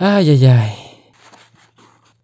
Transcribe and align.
Ay, 0.00 0.30
ay, 0.30 0.46
ay. 0.46 0.70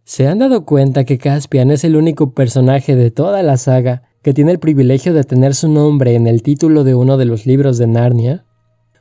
¿Se 0.04 0.28
han 0.28 0.38
dado 0.38 0.64
cuenta 0.64 1.02
que 1.02 1.18
Caspian 1.18 1.72
es 1.72 1.82
el 1.82 1.96
único 1.96 2.30
personaje 2.30 2.94
de 2.94 3.10
toda 3.10 3.42
la 3.42 3.56
saga 3.56 4.04
que 4.22 4.32
tiene 4.32 4.52
el 4.52 4.60
privilegio 4.60 5.12
de 5.12 5.24
tener 5.24 5.56
su 5.56 5.68
nombre 5.68 6.14
en 6.14 6.28
el 6.28 6.44
título 6.44 6.84
de 6.84 6.94
uno 6.94 7.16
de 7.16 7.24
los 7.24 7.46
libros 7.46 7.76
de 7.76 7.88
Narnia? 7.88 8.44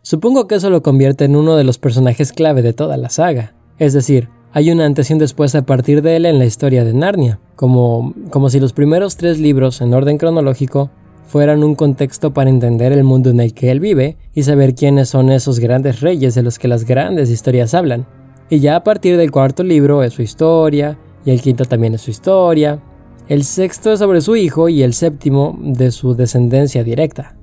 Supongo 0.01 0.47
que 0.47 0.55
eso 0.55 0.71
lo 0.71 0.81
convierte 0.81 1.25
en 1.25 1.36
uno 1.36 1.55
de 1.55 1.63
los 1.63 1.78
personajes 1.78 2.33
clave 2.33 2.63
de 2.63 2.73
toda 2.73 2.97
la 2.97 3.12
saga. 3.12 3.54
Es 3.78 3.94
decir, 3.94 4.29
hay 4.54 4.71
un 4.71 4.82
antes 4.82 5.08
y 5.12 5.14
un 5.14 5.20
después 5.20 5.54
a 5.54 5.68
partir 5.68 6.02
de 6.02 6.16
él 6.16 6.26
en 6.26 6.40
la 6.40 6.46
historia 6.46 6.84
de 6.84 6.96
Narnia, 6.96 7.40
como, 7.55 8.16
como 8.32 8.50
si 8.50 8.60
los 8.60 8.74
primeros 8.74 9.18
tres 9.18 9.38
libros 9.38 9.82
en 9.82 9.94
orden 9.94 10.18
cronológico 10.18 10.90
fueran 11.28 11.64
un 11.64 11.76
contexto 11.76 12.34
para 12.34 12.50
entender 12.50 12.92
el 12.92 13.04
mundo 13.04 13.30
en 13.30 13.40
el 13.40 13.54
que 13.54 13.70
él 13.70 13.80
vive 13.80 14.18
y 14.34 14.42
saber 14.42 14.74
quiénes 14.74 15.10
son 15.10 15.30
esos 15.30 15.60
grandes 15.60 16.02
reyes 16.02 16.34
de 16.34 16.42
los 16.42 16.58
que 16.58 16.68
las 16.68 16.86
grandes 16.86 17.30
historias 17.30 17.76
hablan. 17.76 18.08
Y 18.54 18.59
ya 18.59 18.75
a 18.75 18.83
partir 18.83 19.17
del 19.17 19.31
cuarto 19.31 19.63
libro 19.63 20.04
es 20.04 20.13
su 20.13 20.21
historia, 20.21 20.95
y 21.25 21.31
el 21.31 21.41
quinto 21.41 21.66
también 21.66 21.95
es 21.95 22.02
su 22.02 22.11
historia, 22.11 22.80
el 23.27 23.45
sexto 23.45 23.91
es 23.91 23.98
sobre 23.98 24.21
su 24.21 24.35
hijo 24.35 24.70
y 24.70 24.84
el 24.84 24.94
séptimo 24.94 25.57
de 25.59 25.89
su 25.89 26.13
descendencia 26.13 26.84
directa. 26.84 27.35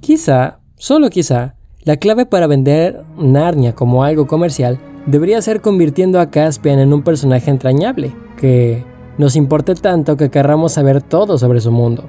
Quizá, 0.00 0.60
solo 0.76 1.10
quizá, 1.10 1.56
la 1.82 1.98
clave 1.98 2.24
para 2.24 2.46
vender 2.46 3.04
Narnia 3.18 3.74
como 3.74 4.02
algo 4.02 4.26
comercial 4.26 4.78
debería 5.04 5.42
ser 5.42 5.60
convirtiendo 5.60 6.18
a 6.18 6.30
Caspian 6.30 6.78
en 6.78 6.94
un 6.94 7.02
personaje 7.02 7.50
entrañable, 7.50 8.16
que 8.38 8.82
nos 9.18 9.36
importe 9.36 9.74
tanto 9.74 10.16
que 10.16 10.30
querramos 10.30 10.72
saber 10.72 11.02
todo 11.02 11.36
sobre 11.36 11.60
su 11.60 11.70
mundo. 11.70 12.02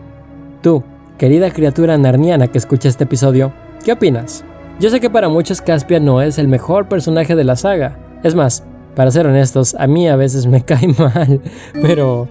Tú, 0.62 0.86
querida 1.18 1.52
criatura 1.52 1.98
narniana 1.98 2.48
que 2.48 2.60
escucha 2.60 2.88
este 2.88 3.04
episodio, 3.04 3.52
¿qué 3.84 3.92
opinas? 3.92 4.46
Yo 4.80 4.90
sé 4.90 5.02
que 5.02 5.10
para 5.10 5.28
muchos 5.28 5.62
Caspian 5.62 6.06
no 6.06 6.22
es 6.22 6.38
el 6.38 6.48
mejor 6.48 6.88
personaje 6.88 7.36
de 7.36 7.44
la 7.44 7.58
saga. 7.58 8.05
Es 8.26 8.34
más, 8.34 8.64
para 8.96 9.12
ser 9.12 9.28
honestos, 9.28 9.76
a 9.76 9.86
mí 9.86 10.08
a 10.08 10.16
veces 10.16 10.48
me 10.48 10.66
cae 10.66 10.88
mal, 10.88 11.40
pero... 11.80 12.28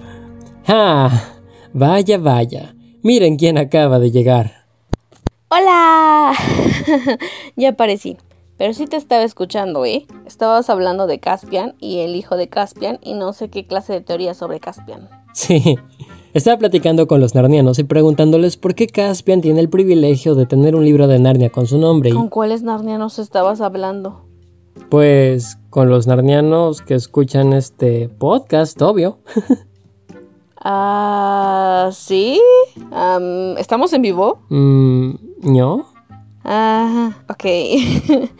¡Ah! 0.66 1.08
Vaya, 1.72 2.18
vaya. 2.18 2.74
Miren 3.04 3.36
quién 3.36 3.58
acaba 3.58 4.00
de 4.00 4.10
llegar. 4.10 4.66
¡Hola! 5.50 6.32
ya 7.56 7.68
aparecí. 7.68 8.16
Pero 8.56 8.72
sí 8.72 8.88
te 8.88 8.96
estaba 8.96 9.22
escuchando, 9.22 9.84
¿eh? 9.84 10.04
Estabas 10.26 10.68
hablando 10.68 11.06
de 11.06 11.20
Caspian 11.20 11.76
y 11.78 12.00
el 12.00 12.16
hijo 12.16 12.36
de 12.36 12.48
Caspian 12.48 12.98
y 13.00 13.14
no 13.14 13.32
sé 13.32 13.48
qué 13.48 13.64
clase 13.64 13.92
de 13.92 14.00
teoría 14.00 14.34
sobre 14.34 14.58
Caspian. 14.58 15.08
Sí, 15.32 15.76
estaba 16.34 16.58
platicando 16.58 17.06
con 17.06 17.20
los 17.20 17.36
narnianos 17.36 17.78
y 17.78 17.84
preguntándoles 17.84 18.56
por 18.56 18.74
qué 18.74 18.88
Caspian 18.88 19.42
tiene 19.42 19.60
el 19.60 19.70
privilegio 19.70 20.34
de 20.34 20.46
tener 20.46 20.74
un 20.74 20.84
libro 20.84 21.06
de 21.06 21.20
Narnia 21.20 21.50
con 21.50 21.68
su 21.68 21.78
nombre. 21.78 22.10
¿Con 22.10 22.30
cuáles 22.30 22.64
narnianos 22.64 23.20
estabas 23.20 23.60
hablando? 23.60 24.24
Pues 24.88 25.58
con 25.74 25.90
los 25.90 26.06
narnianos 26.06 26.80
que 26.82 26.94
escuchan 26.94 27.52
este 27.52 28.08
podcast, 28.08 28.80
obvio. 28.80 29.18
Ah, 30.66 31.90
¿sí? 31.92 32.40
¿Estamos 33.58 33.92
en 33.92 34.02
vivo? 34.02 34.38
Mm, 34.50 35.14
¿No? 35.42 35.86
Ah, 36.44 37.10
ok. 37.28 37.42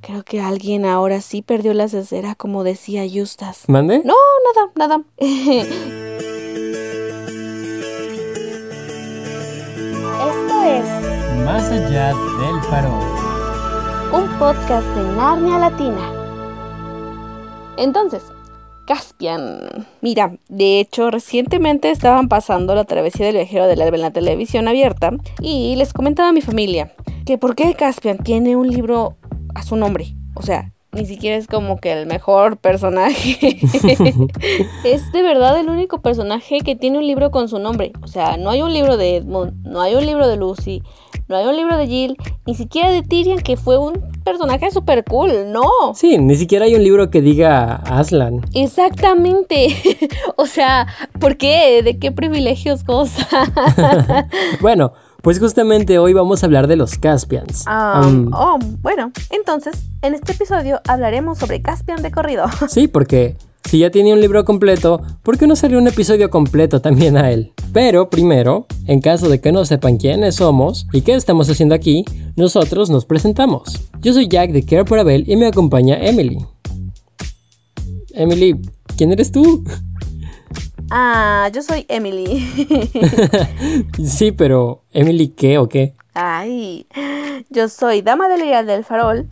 Creo 0.00 0.22
que 0.24 0.40
alguien 0.40 0.86
ahora 0.86 1.20
sí 1.20 1.42
perdió 1.42 1.74
la 1.74 1.88
cesera, 1.88 2.36
como 2.36 2.62
decía 2.62 3.02
Justas. 3.12 3.64
¿Mande? 3.66 4.02
No, 4.04 4.14
nada, 4.54 4.70
nada. 4.76 5.02
Esto 5.18 5.74
es 10.62 10.86
Más 11.44 11.72
allá 11.72 12.14
del 12.14 12.62
farol. 12.70 13.02
Un 14.12 14.28
podcast 14.38 14.86
de 14.94 15.02
Narnia 15.16 15.58
Latina. 15.58 16.17
Entonces, 17.78 18.22
Caspian. 18.86 19.86
Mira, 20.00 20.36
de 20.48 20.80
hecho, 20.80 21.10
recientemente 21.10 21.90
estaban 21.90 22.28
pasando 22.28 22.74
la 22.74 22.84
travesía 22.84 23.26
del 23.26 23.36
viajero 23.36 23.66
del 23.66 23.82
alba 23.82 23.96
en 23.96 24.02
la 24.02 24.10
televisión 24.10 24.66
abierta 24.66 25.12
y 25.40 25.76
les 25.76 25.92
comentaba 25.92 26.30
a 26.30 26.32
mi 26.32 26.40
familia 26.40 26.92
que 27.26 27.36
por 27.36 27.54
qué 27.54 27.74
Caspian 27.74 28.18
tiene 28.18 28.56
un 28.56 28.68
libro 28.68 29.16
a 29.54 29.62
su 29.62 29.76
nombre. 29.76 30.14
O 30.34 30.42
sea, 30.42 30.72
ni 30.92 31.04
siquiera 31.04 31.36
es 31.36 31.46
como 31.46 31.78
que 31.78 31.92
el 31.92 32.06
mejor 32.06 32.56
personaje. 32.56 33.58
es 34.84 35.12
de 35.12 35.22
verdad 35.22 35.60
el 35.60 35.68
único 35.68 36.00
personaje 36.00 36.60
que 36.60 36.74
tiene 36.74 36.96
un 36.96 37.06
libro 37.06 37.30
con 37.30 37.48
su 37.48 37.58
nombre. 37.58 37.92
O 38.00 38.08
sea, 38.08 38.38
no 38.38 38.48
hay 38.48 38.62
un 38.62 38.72
libro 38.72 38.96
de 38.96 39.16
Edmund, 39.16 39.66
no 39.66 39.82
hay 39.82 39.94
un 39.94 40.06
libro 40.06 40.26
de 40.26 40.38
Lucy, 40.38 40.82
no 41.28 41.36
hay 41.36 41.46
un 41.46 41.56
libro 41.56 41.76
de 41.76 41.86
Jill, 41.86 42.16
ni 42.46 42.54
siquiera 42.54 42.90
de 42.90 43.02
Tyrion, 43.02 43.40
que 43.40 43.56
fue 43.56 43.76
un 43.76 44.00
personaje 44.24 44.70
súper 44.70 45.04
cool, 45.04 45.52
no. 45.52 45.94
Sí, 45.94 46.18
ni 46.18 46.36
siquiera 46.36 46.64
hay 46.64 46.74
un 46.74 46.82
libro 46.82 47.10
que 47.10 47.20
diga 47.20 47.76
Aslan. 47.86 48.40
Exactamente. 48.54 49.68
o 50.36 50.46
sea, 50.46 50.86
¿por 51.20 51.36
qué? 51.36 51.82
¿De 51.82 51.98
qué 51.98 52.12
privilegios 52.12 52.84
goza? 52.84 53.26
bueno, 54.60 54.92
pues 55.22 55.38
justamente 55.38 55.98
hoy 55.98 56.12
vamos 56.12 56.42
a 56.42 56.46
hablar 56.46 56.68
de 56.68 56.76
los 56.76 56.96
Caspians. 56.98 57.64
Um, 57.66 58.30
oh, 58.32 58.58
bueno, 58.80 59.12
entonces, 59.30 59.74
en 60.02 60.14
este 60.14 60.32
episodio 60.32 60.80
hablaremos 60.86 61.38
sobre 61.38 61.60
Caspian 61.60 62.02
de 62.02 62.10
corrido. 62.10 62.46
sí, 62.68 62.88
porque 62.88 63.36
si 63.64 63.80
ya 63.80 63.90
tiene 63.90 64.12
un 64.12 64.20
libro 64.20 64.44
completo, 64.44 65.02
¿por 65.22 65.36
qué 65.36 65.46
no 65.46 65.56
sale 65.56 65.76
un 65.76 65.88
episodio 65.88 66.30
completo 66.30 66.80
también 66.80 67.16
a 67.16 67.30
él? 67.30 67.52
Pero 67.72 68.08
primero, 68.08 68.66
en 68.86 69.00
caso 69.00 69.28
de 69.28 69.40
que 69.40 69.52
no 69.52 69.64
sepan 69.64 69.98
quiénes 69.98 70.36
somos 70.36 70.86
y 70.92 71.02
qué 71.02 71.14
estamos 71.14 71.50
haciendo 71.50 71.74
aquí, 71.74 72.04
nosotros 72.36 72.88
nos 72.88 73.04
presentamos. 73.04 73.90
Yo 74.00 74.12
soy 74.12 74.28
Jack 74.28 74.52
de 74.52 74.64
Care 74.64 74.84
for 74.84 75.00
Abel 75.00 75.24
y 75.26 75.36
me 75.36 75.46
acompaña 75.46 75.98
Emily. 76.00 76.38
Emily, 78.14 78.56
¿quién 78.96 79.12
eres 79.12 79.32
tú? 79.32 79.64
Ah, 80.90 81.50
yo 81.52 81.62
soy 81.62 81.84
Emily. 81.88 82.46
sí, 84.04 84.32
pero 84.32 84.82
¿Emily 84.92 85.28
qué 85.28 85.58
o 85.58 85.68
qué? 85.68 85.94
Ay, 86.14 86.86
yo 87.50 87.68
soy 87.68 88.02
Dama 88.02 88.28
de 88.28 88.38
Leal 88.38 88.66
del 88.66 88.84
Farol. 88.84 89.28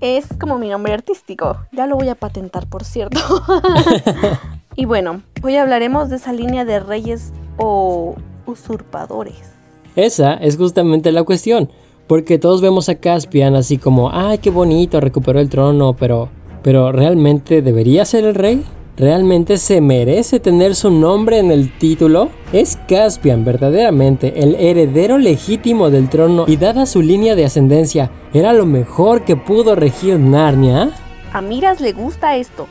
Es 0.00 0.26
como 0.40 0.58
mi 0.58 0.68
nombre 0.68 0.92
artístico. 0.92 1.58
Ya 1.72 1.86
lo 1.86 1.96
voy 1.96 2.08
a 2.08 2.14
patentar, 2.14 2.66
por 2.66 2.84
cierto. 2.84 3.18
y 4.76 4.86
bueno, 4.86 5.22
hoy 5.42 5.56
hablaremos 5.56 6.08
de 6.08 6.16
esa 6.16 6.32
línea 6.32 6.64
de 6.64 6.80
reyes 6.80 7.32
o 7.58 8.16
usurpadores. 8.46 9.52
Esa 9.96 10.34
es 10.34 10.56
justamente 10.56 11.12
la 11.12 11.22
cuestión. 11.22 11.70
Porque 12.06 12.38
todos 12.38 12.60
vemos 12.60 12.88
a 12.88 12.96
Caspian 12.96 13.54
así 13.54 13.78
como, 13.78 14.10
ay, 14.10 14.38
qué 14.38 14.50
bonito, 14.50 15.00
recuperó 15.00 15.40
el 15.40 15.48
trono, 15.48 15.94
pero, 15.94 16.28
pero 16.62 16.92
¿realmente 16.92 17.62
debería 17.62 18.04
ser 18.04 18.24
el 18.24 18.34
rey? 18.34 18.62
¿Realmente 18.96 19.56
se 19.56 19.80
merece 19.80 20.38
tener 20.38 20.76
su 20.76 20.88
nombre 20.88 21.38
en 21.38 21.50
el 21.50 21.76
título? 21.78 22.30
¿Es 22.52 22.78
Caspian 22.88 23.44
verdaderamente 23.44 24.40
el 24.40 24.54
heredero 24.54 25.18
legítimo 25.18 25.90
del 25.90 26.08
trono 26.08 26.44
y 26.46 26.56
dada 26.56 26.86
su 26.86 27.02
línea 27.02 27.34
de 27.34 27.44
ascendencia, 27.44 28.12
era 28.32 28.52
lo 28.52 28.66
mejor 28.66 29.24
que 29.24 29.34
pudo 29.34 29.74
regir 29.74 30.20
Narnia? 30.20 30.92
A 31.32 31.40
Miras 31.40 31.80
le 31.80 31.92
gusta 31.92 32.36
esto. 32.36 32.68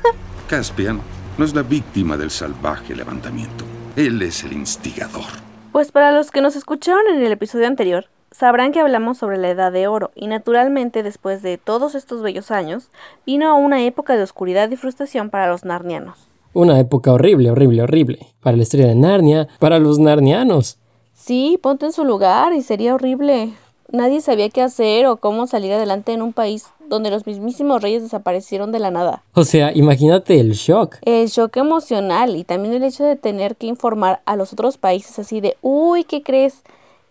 Caspian 0.48 0.98
no 1.36 1.44
es 1.44 1.54
la 1.54 1.62
víctima 1.62 2.16
del 2.16 2.30
salvaje 2.30 2.96
levantamiento. 2.96 3.66
Él 3.96 4.22
es 4.22 4.44
el 4.44 4.54
instigador. 4.54 5.26
Pues 5.72 5.92
para 5.92 6.10
los 6.10 6.30
que 6.30 6.40
nos 6.40 6.56
escucharon 6.56 7.02
en 7.14 7.22
el 7.22 7.32
episodio 7.32 7.66
anterior, 7.66 8.06
Sabrán 8.38 8.70
que 8.70 8.80
hablamos 8.80 9.16
sobre 9.16 9.38
la 9.38 9.48
Edad 9.48 9.72
de 9.72 9.86
Oro 9.86 10.10
y 10.14 10.26
naturalmente 10.26 11.02
después 11.02 11.40
de 11.40 11.56
todos 11.56 11.94
estos 11.94 12.20
bellos 12.20 12.50
años 12.50 12.90
vino 13.24 13.56
una 13.56 13.82
época 13.82 14.14
de 14.14 14.22
oscuridad 14.22 14.70
y 14.70 14.76
frustración 14.76 15.30
para 15.30 15.48
los 15.48 15.64
narnianos. 15.64 16.28
Una 16.52 16.78
época 16.78 17.14
horrible, 17.14 17.50
horrible, 17.50 17.80
horrible. 17.80 18.18
Para 18.42 18.58
la 18.58 18.64
historia 18.64 18.88
de 18.88 18.94
Narnia, 18.94 19.48
para 19.58 19.78
los 19.78 19.98
narnianos. 19.98 20.76
Sí, 21.14 21.58
ponte 21.62 21.86
en 21.86 21.92
su 21.92 22.04
lugar 22.04 22.52
y 22.52 22.60
sería 22.60 22.94
horrible. 22.94 23.54
Nadie 23.90 24.20
sabía 24.20 24.50
qué 24.50 24.60
hacer 24.60 25.06
o 25.06 25.16
cómo 25.16 25.46
salir 25.46 25.72
adelante 25.72 26.12
en 26.12 26.20
un 26.20 26.34
país 26.34 26.66
donde 26.90 27.10
los 27.10 27.26
mismísimos 27.26 27.80
reyes 27.80 28.02
desaparecieron 28.02 28.70
de 28.70 28.80
la 28.80 28.90
nada. 28.90 29.22
O 29.32 29.44
sea, 29.44 29.72
imagínate 29.74 30.38
el 30.38 30.52
shock. 30.52 30.96
El 31.00 31.28
shock 31.28 31.56
emocional 31.56 32.36
y 32.36 32.44
también 32.44 32.74
el 32.74 32.84
hecho 32.84 33.02
de 33.02 33.16
tener 33.16 33.56
que 33.56 33.66
informar 33.66 34.20
a 34.26 34.36
los 34.36 34.52
otros 34.52 34.76
países 34.76 35.18
así 35.18 35.40
de, 35.40 35.56
uy, 35.62 36.04
¿qué 36.04 36.22
crees? 36.22 36.62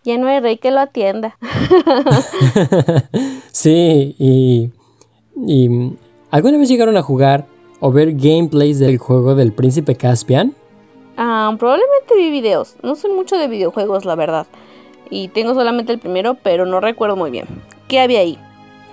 Ya 0.06 0.18
no 0.18 0.28
hay 0.28 0.38
rey 0.38 0.56
que 0.56 0.70
lo 0.70 0.80
atienda. 0.80 1.36
sí, 3.52 4.14
y, 4.18 4.70
y... 5.44 5.96
¿Alguna 6.30 6.58
vez 6.58 6.68
llegaron 6.68 6.96
a 6.96 7.02
jugar 7.02 7.46
o 7.80 7.90
ver 7.90 8.12
gameplays 8.12 8.78
del 8.78 8.98
juego 8.98 9.34
del 9.34 9.52
príncipe 9.52 9.96
Caspian? 9.96 10.54
Ah, 11.16 11.54
probablemente 11.58 12.14
vi 12.16 12.30
videos. 12.30 12.76
No 12.82 12.94
sé 12.94 13.08
mucho 13.08 13.36
de 13.36 13.48
videojuegos, 13.48 14.04
la 14.04 14.14
verdad. 14.14 14.46
Y 15.10 15.28
tengo 15.28 15.54
solamente 15.54 15.92
el 15.92 15.98
primero, 15.98 16.36
pero 16.40 16.66
no 16.66 16.80
recuerdo 16.80 17.16
muy 17.16 17.30
bien. 17.30 17.46
¿Qué 17.88 18.00
había 18.00 18.20
ahí? 18.20 18.38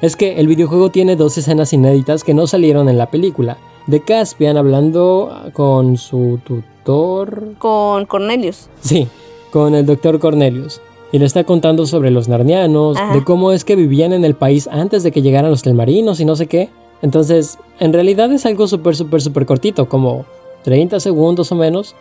Es 0.02 0.16
que 0.16 0.40
el 0.40 0.48
videojuego 0.48 0.90
tiene 0.90 1.16
dos 1.16 1.38
escenas 1.38 1.74
inéditas 1.74 2.24
que 2.24 2.34
no 2.34 2.48
salieron 2.48 2.90
en 2.90 2.98
la 2.98 3.12
película. 3.12 3.58
De 3.86 4.02
Caspian 4.02 4.58
hablando 4.58 5.52
con 5.54 5.98
su 5.98 6.40
tutor... 6.44 7.56
Con 7.60 8.06
Cornelius. 8.06 8.70
Sí, 8.80 9.08
con 9.52 9.76
el 9.76 9.86
doctor 9.86 10.20
Cornelius 10.20 10.82
y 11.14 11.20
le 11.20 11.26
está 11.26 11.44
contando 11.44 11.86
sobre 11.86 12.10
los 12.10 12.28
narnianos, 12.28 12.98
de 13.14 13.24
cómo 13.24 13.52
es 13.52 13.64
que 13.64 13.76
vivían 13.76 14.14
en 14.14 14.26
el 14.26 14.34
país 14.34 14.68
antes 14.68 15.04
de 15.04 15.12
que 15.12 15.22
llegaran 15.22 15.52
los 15.52 15.62
telmarinos 15.62 16.20
y 16.20 16.26
no 16.26 16.36
sé 16.36 16.48
qué. 16.48 16.72
Entonces, 17.04 17.60
en 17.80 17.94
realidad 17.94 18.32
es 18.32 18.48
algo 18.48 18.68
súper, 18.68 18.96
súper, 18.96 19.22
súper 19.22 19.46
cortito, 19.46 19.88
como 19.88 20.26
30 20.64 21.00
segundos 21.00 21.52
o 21.52 21.56
menos. 21.56 21.96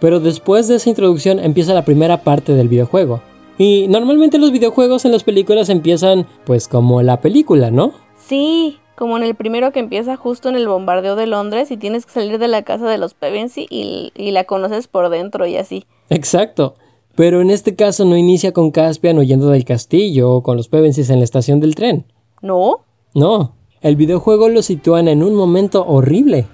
Pero 0.00 0.18
después 0.18 0.66
de 0.66 0.74
esa 0.74 0.88
introducción 0.88 1.38
empieza 1.38 1.74
la 1.74 1.84
primera 1.84 2.24
parte 2.24 2.54
del 2.54 2.66
videojuego. 2.66 3.20
Y 3.56 3.86
normalmente 3.86 4.36
los 4.36 4.50
videojuegos 4.50 5.04
en 5.04 5.12
las 5.12 5.22
películas 5.22 5.68
empiezan 5.68 6.26
pues 6.44 6.66
como 6.66 7.02
la 7.02 7.20
película, 7.20 7.70
¿no? 7.70 7.92
Sí, 8.16 8.80
como 8.96 9.16
en 9.16 9.22
el 9.22 9.36
primero 9.36 9.70
que 9.70 9.78
empieza 9.78 10.16
justo 10.16 10.48
en 10.48 10.56
el 10.56 10.66
bombardeo 10.66 11.14
de 11.14 11.28
Londres 11.28 11.70
y 11.70 11.76
tienes 11.76 12.04
que 12.04 12.12
salir 12.12 12.40
de 12.40 12.48
la 12.48 12.62
casa 12.62 12.88
de 12.88 12.98
los 12.98 13.14
Pevensey 13.14 13.68
y, 13.70 14.10
y 14.16 14.32
la 14.32 14.42
conoces 14.42 14.88
por 14.88 15.08
dentro 15.08 15.46
y 15.46 15.56
así. 15.56 15.86
Exacto. 16.10 16.74
Pero 17.16 17.40
en 17.40 17.50
este 17.50 17.74
caso 17.74 18.04
no 18.04 18.16
inicia 18.16 18.52
con 18.52 18.70
Caspian 18.70 19.18
huyendo 19.18 19.48
del 19.48 19.64
castillo 19.64 20.30
o 20.30 20.42
con 20.42 20.56
los 20.56 20.68
Pevensies 20.68 21.08
en 21.08 21.18
la 21.18 21.24
estación 21.24 21.60
del 21.60 21.74
tren. 21.74 22.04
¿No? 22.42 22.80
No. 23.14 23.54
El 23.80 23.96
videojuego 23.96 24.50
lo 24.50 24.60
sitúan 24.62 25.08
en 25.08 25.22
un 25.22 25.34
momento 25.34 25.86
horrible. 25.86 26.46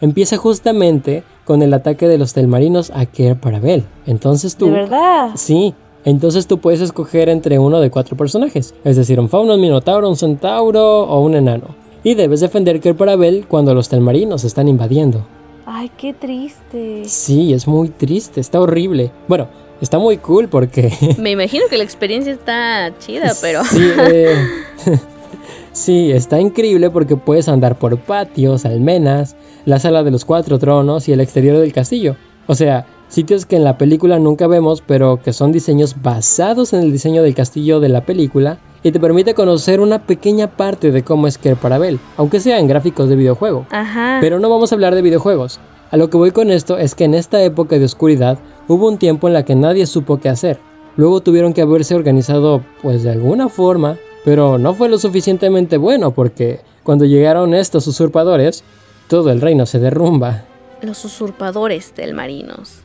Empieza 0.00 0.38
justamente 0.38 1.22
con 1.44 1.62
el 1.62 1.74
ataque 1.74 2.08
de 2.08 2.16
los 2.16 2.32
telmarinos 2.32 2.90
a 2.94 3.04
Ker 3.04 3.38
Parabel. 3.38 3.84
Entonces 4.06 4.56
tú... 4.56 4.66
¿De 4.66 4.72
verdad? 4.72 5.32
Sí. 5.34 5.74
Entonces 6.06 6.46
tú 6.46 6.58
puedes 6.58 6.80
escoger 6.80 7.28
entre 7.28 7.58
uno 7.58 7.80
de 7.80 7.90
cuatro 7.90 8.16
personajes. 8.16 8.74
Es 8.84 8.96
decir, 8.96 9.20
un 9.20 9.28
fauno, 9.28 9.54
un 9.54 9.60
minotauro, 9.60 10.08
un 10.08 10.16
centauro 10.16 11.02
o 11.02 11.20
un 11.20 11.34
enano. 11.34 11.74
Y 12.04 12.14
debes 12.14 12.40
defender 12.40 12.80
Ker 12.80 12.96
Parabel 12.96 13.46
cuando 13.48 13.74
los 13.74 13.88
telmarinos 13.90 14.44
están 14.44 14.68
invadiendo. 14.68 15.26
Ay, 15.66 15.90
qué 15.98 16.14
triste. 16.14 17.02
Sí, 17.04 17.52
es 17.52 17.66
muy 17.66 17.88
triste, 17.88 18.40
está 18.40 18.60
horrible. 18.60 19.10
Bueno, 19.26 19.48
está 19.80 19.98
muy 19.98 20.18
cool 20.18 20.48
porque... 20.48 20.92
Me 21.18 21.30
imagino 21.30 21.64
que 21.68 21.76
la 21.76 21.84
experiencia 21.84 22.32
está 22.32 22.92
chida, 22.98 23.32
pero... 23.40 23.64
Sí, 23.64 23.90
eh, 23.98 24.36
sí, 25.72 26.12
está 26.12 26.40
increíble 26.40 26.90
porque 26.90 27.16
puedes 27.16 27.48
andar 27.48 27.78
por 27.78 27.98
patios, 27.98 28.64
almenas, 28.64 29.36
la 29.64 29.78
sala 29.78 30.02
de 30.02 30.10
los 30.10 30.24
cuatro 30.24 30.58
tronos 30.58 31.08
y 31.08 31.12
el 31.12 31.20
exterior 31.20 31.58
del 31.58 31.72
castillo. 31.72 32.16
O 32.46 32.54
sea, 32.54 32.86
sitios 33.08 33.46
que 33.46 33.56
en 33.56 33.64
la 33.64 33.78
película 33.78 34.18
nunca 34.18 34.46
vemos, 34.46 34.82
pero 34.86 35.20
que 35.22 35.32
son 35.32 35.52
diseños 35.52 35.96
basados 36.02 36.72
en 36.72 36.82
el 36.82 36.92
diseño 36.92 37.22
del 37.22 37.34
castillo 37.34 37.80
de 37.80 37.88
la 37.88 38.02
película 38.02 38.58
y 38.82 38.92
te 38.92 39.00
permite 39.00 39.34
conocer 39.34 39.80
una 39.80 40.06
pequeña 40.06 40.56
parte 40.56 40.92
de 40.92 41.02
cómo 41.02 41.26
es 41.26 41.38
Ker 41.38 41.56
Parabel, 41.56 41.98
aunque 42.16 42.38
sea 42.38 42.60
en 42.60 42.68
gráficos 42.68 43.08
de 43.08 43.16
videojuego. 43.16 43.66
Ajá. 43.70 44.18
Pero 44.20 44.38
no 44.38 44.48
vamos 44.48 44.70
a 44.70 44.76
hablar 44.76 44.94
de 44.94 45.02
videojuegos. 45.02 45.58
A 45.90 45.96
lo 45.96 46.10
que 46.10 46.16
voy 46.16 46.30
con 46.30 46.50
esto 46.50 46.78
es 46.78 46.94
que 46.94 47.04
en 47.04 47.14
esta 47.14 47.42
época 47.42 47.78
de 47.78 47.84
oscuridad 47.84 48.38
hubo 48.68 48.88
un 48.88 48.98
tiempo 48.98 49.28
en 49.28 49.34
la 49.34 49.44
que 49.44 49.54
nadie 49.54 49.86
supo 49.86 50.18
qué 50.18 50.28
hacer. 50.28 50.58
Luego 50.96 51.20
tuvieron 51.20 51.52
que 51.52 51.62
haberse 51.62 51.94
organizado 51.94 52.64
pues 52.82 53.02
de 53.02 53.10
alguna 53.10 53.48
forma, 53.48 53.98
pero 54.24 54.58
no 54.58 54.74
fue 54.74 54.88
lo 54.88 54.98
suficientemente 54.98 55.76
bueno 55.76 56.12
porque 56.12 56.60
cuando 56.82 57.04
llegaron 57.04 57.54
estos 57.54 57.86
usurpadores, 57.86 58.64
todo 59.08 59.30
el 59.30 59.40
reino 59.40 59.66
se 59.66 59.78
derrumba. 59.78 60.44
Los 60.82 61.04
usurpadores 61.04 61.92
telmarinos. 61.92 62.80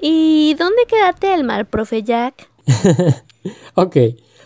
¿Y 0.00 0.54
dónde 0.58 0.82
queda 0.86 1.12
Telmar, 1.12 1.66
profe 1.66 2.02
Jack? 2.02 2.48
ok, 3.74 3.96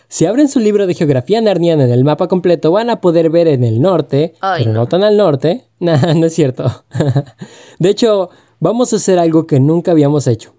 si 0.07 0.25
abren 0.25 0.49
su 0.49 0.59
libro 0.59 0.87
de 0.87 0.95
geografía 0.95 1.39
narniana 1.39 1.83
en 1.83 1.91
el 1.91 2.03
mapa 2.03 2.27
completo 2.27 2.71
van 2.71 2.89
a 2.89 2.99
poder 2.99 3.29
ver 3.29 3.47
en 3.47 3.63
el 3.63 3.79
norte, 3.79 4.33
Ay, 4.41 4.63
pero 4.63 4.73
no. 4.73 4.79
no. 4.81 4.87
tan 4.87 5.03
al 5.03 5.17
norte. 5.17 5.65
Nah, 5.81 6.13
no 6.13 6.25
es 6.25 6.33
cierto. 6.35 6.83
de 7.79 7.89
hecho, 7.89 8.31
vamos 8.59 8.93
a 8.93 8.97
hacer 8.97 9.19
algo 9.19 9.47
que 9.47 9.59
nunca 9.59 9.91
habíamos 9.91 10.27
hecho. 10.27 10.53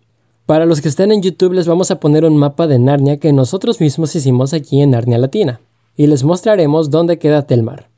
Para 0.46 0.66
los 0.66 0.80
que 0.80 0.88
están 0.88 1.12
en 1.12 1.22
YouTube 1.22 1.52
les 1.52 1.68
vamos 1.68 1.90
a 1.90 2.00
poner 2.00 2.24
un 2.24 2.36
mapa 2.36 2.66
de 2.66 2.78
Narnia 2.78 3.18
que 3.18 3.32
nosotros 3.32 3.80
mismos 3.80 4.16
hicimos 4.16 4.52
aquí 4.52 4.80
en 4.82 4.90
Narnia 4.90 5.18
Latina. 5.18 5.60
Y 5.96 6.06
les 6.06 6.24
mostraremos 6.24 6.90
dónde 6.90 7.18
queda 7.18 7.46
Telmar. 7.46 7.88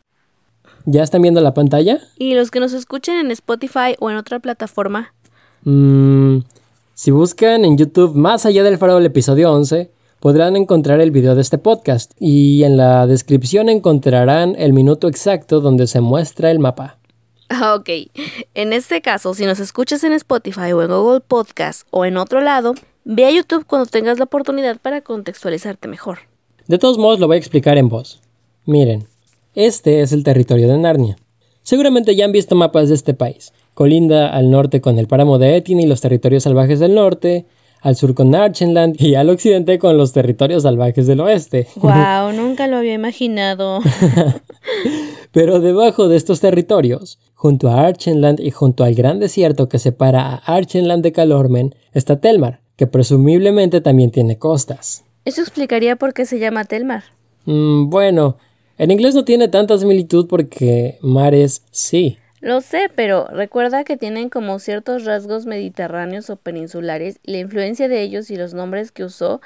¿Ya 0.84 1.02
están 1.02 1.22
viendo 1.22 1.40
la 1.40 1.54
pantalla? 1.54 2.00
¿Y 2.18 2.34
los 2.34 2.50
que 2.50 2.60
nos 2.60 2.72
escuchen 2.72 3.16
en 3.16 3.30
Spotify 3.30 3.94
o 4.00 4.10
en 4.10 4.16
otra 4.16 4.40
plataforma? 4.40 5.14
Mm, 5.64 6.38
si 6.94 7.12
buscan 7.12 7.64
en 7.64 7.78
YouTube 7.78 8.16
Más 8.16 8.44
allá 8.44 8.64
del 8.64 8.78
farol 8.78 9.06
episodio 9.06 9.52
11, 9.52 9.92
podrán 10.18 10.56
encontrar 10.56 11.00
el 11.00 11.12
video 11.12 11.34
de 11.34 11.40
este 11.40 11.58
podcast 11.58 12.12
y 12.18 12.64
en 12.64 12.76
la 12.76 13.06
descripción 13.06 13.68
encontrarán 13.68 14.56
el 14.58 14.72
minuto 14.72 15.08
exacto 15.08 15.60
donde 15.60 15.86
se 15.86 16.00
muestra 16.00 16.50
el 16.50 16.58
mapa. 16.58 16.98
Ah, 17.48 17.74
Ok, 17.74 17.88
en 18.54 18.72
este 18.72 19.02
caso, 19.02 19.34
si 19.34 19.44
nos 19.44 19.60
escuchas 19.60 20.02
en 20.04 20.12
Spotify 20.14 20.72
o 20.72 20.82
en 20.82 20.88
Google 20.88 21.20
Podcast 21.20 21.86
o 21.90 22.04
en 22.04 22.16
otro 22.16 22.40
lado, 22.40 22.74
ve 23.04 23.26
a 23.26 23.30
YouTube 23.30 23.66
cuando 23.66 23.86
tengas 23.86 24.18
la 24.18 24.24
oportunidad 24.24 24.78
para 24.80 25.02
contextualizarte 25.02 25.86
mejor. 25.88 26.20
De 26.66 26.78
todos 26.78 26.98
modos 26.98 27.20
lo 27.20 27.26
voy 27.26 27.36
a 27.36 27.38
explicar 27.38 27.76
en 27.76 27.88
voz. 27.88 28.20
Miren, 28.64 29.06
este 29.54 30.00
es 30.00 30.12
el 30.12 30.24
territorio 30.24 30.68
de 30.68 30.78
Narnia. 30.78 31.16
Seguramente 31.62 32.16
ya 32.16 32.24
han 32.24 32.32
visto 32.32 32.54
mapas 32.54 32.88
de 32.88 32.94
este 32.94 33.14
país. 33.14 33.52
Colinda 33.74 34.28
al 34.28 34.50
norte 34.50 34.80
con 34.80 34.98
el 34.98 35.06
páramo 35.06 35.38
de 35.38 35.56
Etin 35.56 35.80
y 35.80 35.86
los 35.86 36.00
territorios 36.00 36.44
salvajes 36.44 36.80
del 36.80 36.94
norte, 36.94 37.46
al 37.80 37.96
sur 37.96 38.14
con 38.14 38.34
Archenland 38.34 39.00
y 39.00 39.16
al 39.16 39.28
occidente 39.28 39.78
con 39.78 39.96
los 39.98 40.12
territorios 40.12 40.62
salvajes 40.62 41.06
del 41.06 41.20
oeste. 41.20 41.66
Wow, 41.76 42.32
nunca 42.34 42.66
lo 42.68 42.76
había 42.76 42.94
imaginado. 42.94 43.80
Pero 45.32 45.60
debajo 45.60 46.08
de 46.08 46.16
estos 46.16 46.40
territorios, 46.40 47.18
junto 47.42 47.70
a 47.70 47.88
Archenland 47.88 48.38
y 48.38 48.52
junto 48.52 48.84
al 48.84 48.94
gran 48.94 49.18
desierto 49.18 49.68
que 49.68 49.80
separa 49.80 50.20
a 50.46 50.54
Archenland 50.54 51.02
de 51.02 51.10
Calormen, 51.10 51.74
está 51.92 52.20
Telmar, 52.20 52.60
que 52.76 52.86
presumiblemente 52.86 53.80
también 53.80 54.12
tiene 54.12 54.38
costas. 54.38 55.02
Eso 55.24 55.40
explicaría 55.40 55.96
por 55.96 56.14
qué 56.14 56.24
se 56.24 56.38
llama 56.38 56.66
Telmar. 56.66 57.02
Mm, 57.46 57.90
bueno, 57.90 58.36
en 58.78 58.92
inglés 58.92 59.16
no 59.16 59.24
tiene 59.24 59.48
tanta 59.48 59.76
similitud 59.76 60.28
porque 60.28 60.98
mar 61.02 61.34
es 61.34 61.64
sí. 61.72 62.16
Lo 62.40 62.60
sé, 62.60 62.88
pero 62.94 63.26
recuerda 63.26 63.82
que 63.82 63.96
tienen 63.96 64.28
como 64.28 64.60
ciertos 64.60 65.04
rasgos 65.04 65.44
mediterráneos 65.44 66.30
o 66.30 66.36
peninsulares 66.36 67.18
y 67.24 67.32
la 67.32 67.38
influencia 67.38 67.88
de 67.88 68.02
ellos 68.02 68.30
y 68.30 68.36
los 68.36 68.54
nombres 68.54 68.92
que 68.92 69.02
usó 69.02 69.40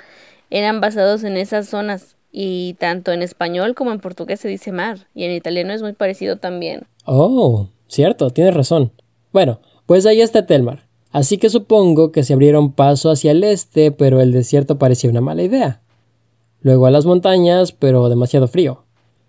eran 0.51 0.83
basados 0.83 1.25
en 1.25 1.39
esas 1.39 1.67
zonas. 1.67 2.17
Y 2.31 2.75
tanto 2.79 3.13
en 3.13 3.23
español 3.23 3.75
como 3.75 3.93
en 3.93 4.01
portugués 4.01 4.41
se 4.41 4.49
dice 4.49 4.71
mar, 4.71 5.07
y 5.15 5.25
en 5.25 5.33
italiano 5.33 5.73
es 5.73 5.81
muy 5.81 5.95
parecido 5.95 6.37
también. 6.37 6.87
Oh, 7.07 7.69
cierto, 7.89 8.31
tienes 8.31 8.55
razón. 8.55 8.93
Bueno, 9.33 9.61
pues 9.87 10.07
ahí 10.07 10.21
está 10.21 10.47
Telmar. 10.47 10.87
Así 11.13 11.39
que 11.39 11.49
supongo 11.49 12.13
que 12.13 12.25
se 12.25 12.35
abrieron 12.35 12.73
paso 12.73 13.11
hacia 13.11 13.31
el 13.31 13.45
este, 13.45 13.91
pero 13.91 14.21
el 14.21 14.33
desierto 14.33 14.79
parecía 14.79 15.09
una 15.11 15.21
mala 15.21 15.43
idea. 15.43 15.81
Luego 16.61 16.87
a 16.87 16.91
las 16.91 17.07
montañas, 17.07 17.73
pero 17.73 18.09
demasiado 18.09 18.49
frío. 18.49 18.85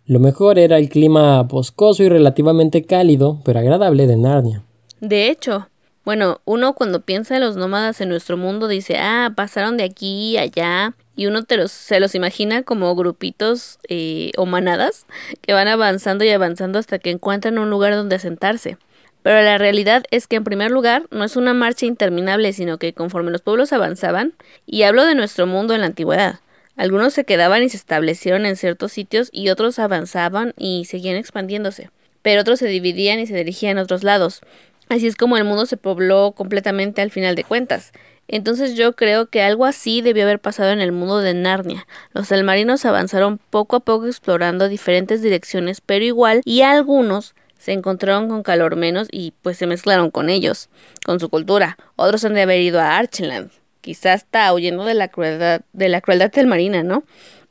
Lo 0.06 0.20
mejor 0.20 0.58
era 0.58 0.78
el 0.78 0.90
clima 0.90 1.44
boscoso 1.44 2.04
y 2.04 2.10
relativamente 2.10 2.84
cálido, 2.84 3.40
pero 3.44 3.60
agradable 3.60 4.08
de 4.08 4.18
Narnia. 4.18 4.64
De 5.02 5.30
hecho, 5.30 5.68
bueno, 6.06 6.40
uno 6.46 6.74
cuando 6.74 7.02
piensa 7.02 7.36
en 7.36 7.42
los 7.42 7.58
nómadas 7.58 8.00
en 8.00 8.10
nuestro 8.10 8.38
mundo 8.38 8.70
dice, 8.70 8.98
ah, 8.98 9.34
pasaron 9.36 9.76
de 9.76 9.84
aquí 9.84 10.38
a 10.38 10.44
allá, 10.44 10.96
y 11.18 11.26
uno 11.26 11.44
te 11.44 11.58
los, 11.58 11.74
se 11.74 12.00
los 12.00 12.16
imagina 12.16 12.64
como 12.64 12.96
grupitos 12.96 13.80
eh, 13.90 14.32
o 14.38 14.46
manadas 14.46 15.08
que 15.42 15.52
van 15.52 15.68
avanzando 15.68 16.24
y 16.24 16.30
avanzando 16.30 16.80
hasta 16.80 17.00
que 17.00 17.10
encuentran 17.10 17.58
un 17.58 17.70
lugar 17.70 17.96
donde 17.96 18.16
asentarse. 18.16 18.78
Pero 19.24 19.42
la 19.42 19.58
realidad 19.58 20.06
es 20.12 20.28
que 20.28 20.38
en 20.38 20.46
primer 20.46 20.72
lugar 20.72 21.08
no 21.12 21.26
es 21.26 21.36
una 21.36 21.54
marcha 21.54 21.86
interminable, 21.86 22.54
sino 22.54 22.78
que 22.78 22.94
conforme 22.94 23.32
los 23.32 23.42
pueblos 23.42 23.74
avanzaban, 23.74 24.36
y 24.66 24.84
hablo 24.84 25.06
de 25.06 25.16
nuestro 25.16 25.48
mundo 25.48 25.74
en 25.74 25.82
la 25.82 25.88
antigüedad, 25.88 26.40
algunos 26.78 27.14
se 27.14 27.26
quedaban 27.26 27.64
y 27.64 27.70
se 27.70 27.78
establecieron 27.78 28.46
en 28.46 28.56
ciertos 28.56 28.92
sitios 28.92 29.30
y 29.34 29.50
otros 29.50 29.80
avanzaban 29.80 30.54
y 30.56 30.86
seguían 30.86 31.18
expandiéndose, 31.18 31.90
pero 32.22 32.42
otros 32.42 32.60
se 32.60 32.68
dividían 32.68 33.20
y 33.20 33.26
se 33.26 33.36
dirigían 33.36 33.80
a 33.80 33.82
otros 33.82 34.04
lados. 34.04 34.42
Así 34.90 35.08
es 35.08 35.16
como 35.16 35.38
el 35.38 35.44
mundo 35.44 35.66
se 35.66 35.78
pobló 35.78 36.32
completamente 36.32 37.02
al 37.02 37.12
final 37.12 37.36
de 37.36 37.44
cuentas. 37.44 37.92
Entonces 38.28 38.76
yo 38.76 38.94
creo 38.94 39.28
que 39.28 39.42
algo 39.42 39.66
así 39.66 40.02
debió 40.02 40.24
haber 40.24 40.40
pasado 40.40 40.72
en 40.72 40.82
el 40.82 40.92
mundo 40.92 41.20
de 41.20 41.34
Narnia. 41.34 41.88
Los 42.14 42.28
salmarinos 42.28 42.86
avanzaron 42.86 43.40
poco 43.50 43.78
a 43.78 43.80
poco 43.82 44.06
explorando 44.06 44.68
diferentes 44.68 45.22
direcciones, 45.22 45.82
pero 45.82 46.04
igual, 46.04 46.42
y 46.44 46.62
algunos 46.62 47.36
se 47.58 47.72
encontraron 47.72 48.28
con 48.28 48.44
calor 48.44 48.76
menos 48.76 49.08
y 49.12 49.34
pues 49.42 49.58
se 49.58 49.68
mezclaron 49.68 50.12
con 50.12 50.30
ellos, 50.30 50.70
con 51.06 51.20
su 51.20 51.30
cultura. 51.30 51.78
Otros 51.96 52.24
han 52.26 52.34
de 52.34 52.42
haber 52.42 52.62
ido 52.62 52.80
a 52.82 52.98
Archenland, 52.98 53.50
quizás 53.82 54.24
está 54.24 54.54
huyendo 54.54 54.84
de 54.86 54.94
la 54.94 55.08
crueldad, 55.08 55.62
de 55.74 55.90
la 55.90 56.02
crueldad 56.02 56.32
telmarina, 56.32 56.84
¿no? 56.84 57.04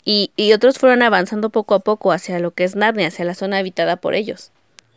Y, 0.05 0.31
y 0.37 0.53
otros 0.53 0.79
fueron 0.79 1.03
avanzando 1.03 1.51
poco 1.51 1.75
a 1.75 1.81
poco 1.81 2.13
hacia 2.13 2.39
lo 2.39 2.53
que 2.53 2.65
es 2.65 2.77
Narnia, 2.77 3.09
hacia 3.09 3.25
la 3.25 3.35
zona 3.35 3.59
habitada 3.59 3.97
por 3.97 4.15
ellos. 4.15 4.53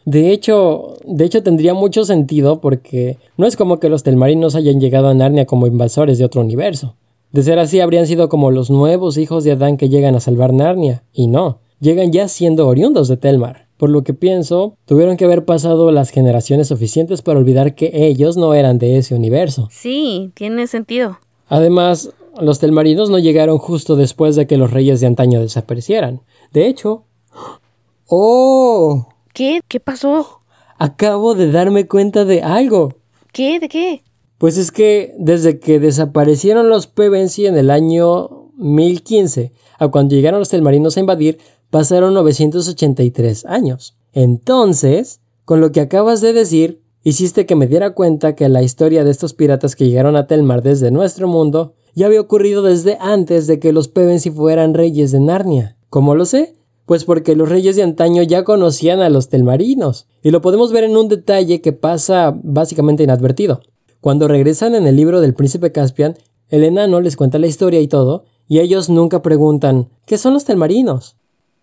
De 0.05 0.31
hecho, 0.31 0.95
de 1.05 1.25
hecho 1.25 1.43
tendría 1.43 1.73
mucho 1.73 2.05
sentido 2.05 2.61
porque 2.61 3.17
no 3.37 3.45
es 3.45 3.55
como 3.55 3.79
que 3.79 3.89
los 3.89 4.03
telmarinos 4.03 4.55
hayan 4.55 4.79
llegado 4.79 5.09
a 5.09 5.13
Narnia 5.13 5.45
como 5.45 5.67
invasores 5.67 6.17
de 6.17 6.25
otro 6.25 6.41
universo. 6.41 6.95
De 7.31 7.43
ser 7.43 7.59
así 7.59 7.79
habrían 7.79 8.07
sido 8.07 8.27
como 8.27 8.49
los 8.49 8.71
nuevos 8.71 9.17
hijos 9.17 9.43
de 9.43 9.51
Adán 9.51 9.77
que 9.77 9.89
llegan 9.89 10.15
a 10.15 10.19
salvar 10.19 10.51
Narnia, 10.51 11.03
y 11.13 11.27
no, 11.27 11.59
llegan 11.79 12.11
ya 12.11 12.27
siendo 12.27 12.67
oriundos 12.67 13.07
de 13.07 13.17
Telmar. 13.17 13.67
Por 13.77 13.91
lo 13.91 14.03
que 14.03 14.13
pienso, 14.13 14.75
tuvieron 14.85 15.15
que 15.15 15.25
haber 15.25 15.45
pasado 15.45 15.91
las 15.91 16.09
generaciones 16.09 16.67
suficientes 16.67 17.21
para 17.21 17.39
olvidar 17.39 17.75
que 17.75 17.91
ellos 17.93 18.35
no 18.35 18.53
eran 18.53 18.77
de 18.77 18.97
ese 18.97 19.15
universo. 19.15 19.69
Sí, 19.71 20.31
tiene 20.33 20.67
sentido. 20.67 21.19
Además, 21.47 22.11
los 22.41 22.59
telmarinos 22.59 23.09
no 23.09 23.19
llegaron 23.19 23.57
justo 23.57 23.95
después 23.95 24.35
de 24.35 24.47
que 24.47 24.57
los 24.57 24.71
reyes 24.71 24.99
de 24.99 25.07
antaño 25.07 25.39
desaparecieran. 25.39 26.21
De 26.51 26.67
hecho... 26.67 27.05
¡Oh! 28.07 29.07
¿Qué? 29.39 29.61
¿Qué 29.69 29.79
pasó? 29.79 30.41
Acabo 30.77 31.33
de 31.33 31.49
darme 31.49 31.87
cuenta 31.87 32.25
de 32.25 32.41
algo. 32.41 32.95
¿Qué? 33.31 33.61
¿De 33.61 33.69
qué? 33.69 34.03
Pues 34.37 34.57
es 34.57 34.69
que 34.69 35.15
desde 35.17 35.61
que 35.61 35.79
desaparecieron 35.79 36.67
los 36.67 36.87
Pevensie 36.87 37.47
en 37.47 37.55
el 37.55 37.71
año 37.71 38.51
1015 38.57 39.53
a 39.79 39.87
cuando 39.87 40.13
llegaron 40.13 40.41
los 40.41 40.49
telmarinos 40.49 40.97
a 40.97 40.99
invadir, 40.99 41.37
pasaron 41.69 42.13
983 42.15 43.45
años. 43.45 43.95
Entonces, 44.11 45.21
con 45.45 45.61
lo 45.61 45.71
que 45.71 45.79
acabas 45.79 46.19
de 46.19 46.33
decir, 46.33 46.81
hiciste 47.03 47.45
que 47.45 47.55
me 47.55 47.67
diera 47.67 47.93
cuenta 47.93 48.35
que 48.35 48.49
la 48.49 48.61
historia 48.61 49.05
de 49.05 49.11
estos 49.11 49.33
piratas 49.33 49.77
que 49.77 49.87
llegaron 49.87 50.17
a 50.17 50.27
Telmar 50.27 50.63
desde 50.63 50.91
nuestro 50.91 51.29
mundo 51.29 51.75
ya 51.95 52.07
había 52.07 52.19
ocurrido 52.19 52.61
desde 52.61 52.97
antes 52.99 53.47
de 53.47 53.57
que 53.61 53.71
los 53.71 53.87
Pevensie 53.87 54.33
fueran 54.33 54.73
reyes 54.73 55.13
de 55.13 55.21
Narnia. 55.21 55.77
¿Cómo 55.89 56.13
lo 56.13 56.25
sé? 56.25 56.58
Pues 56.89 57.05
porque 57.05 57.35
los 57.35 57.47
reyes 57.47 57.75
de 57.75 57.83
antaño 57.83 58.23
ya 58.23 58.43
conocían 58.43 59.01
a 59.01 59.11
los 59.11 59.29
telmarinos, 59.29 60.07
y 60.23 60.31
lo 60.31 60.41
podemos 60.41 60.71
ver 60.71 60.85
en 60.85 60.97
un 60.97 61.07
detalle 61.07 61.61
que 61.61 61.71
pasa 61.71 62.35
básicamente 62.41 63.03
inadvertido. 63.03 63.61
Cuando 64.01 64.27
regresan 64.27 64.73
en 64.73 64.87
el 64.87 64.95
libro 64.95 65.21
del 65.21 65.35
príncipe 65.35 65.71
Caspian, 65.71 66.17
el 66.47 66.63
enano 66.63 66.99
les 66.99 67.15
cuenta 67.15 67.37
la 67.37 67.45
historia 67.45 67.79
y 67.79 67.87
todo, 67.87 68.23
y 68.47 68.57
ellos 68.57 68.89
nunca 68.89 69.21
preguntan 69.21 69.89
¿qué 70.07 70.17
son 70.17 70.33
los 70.33 70.45
telmarinos? 70.45 71.15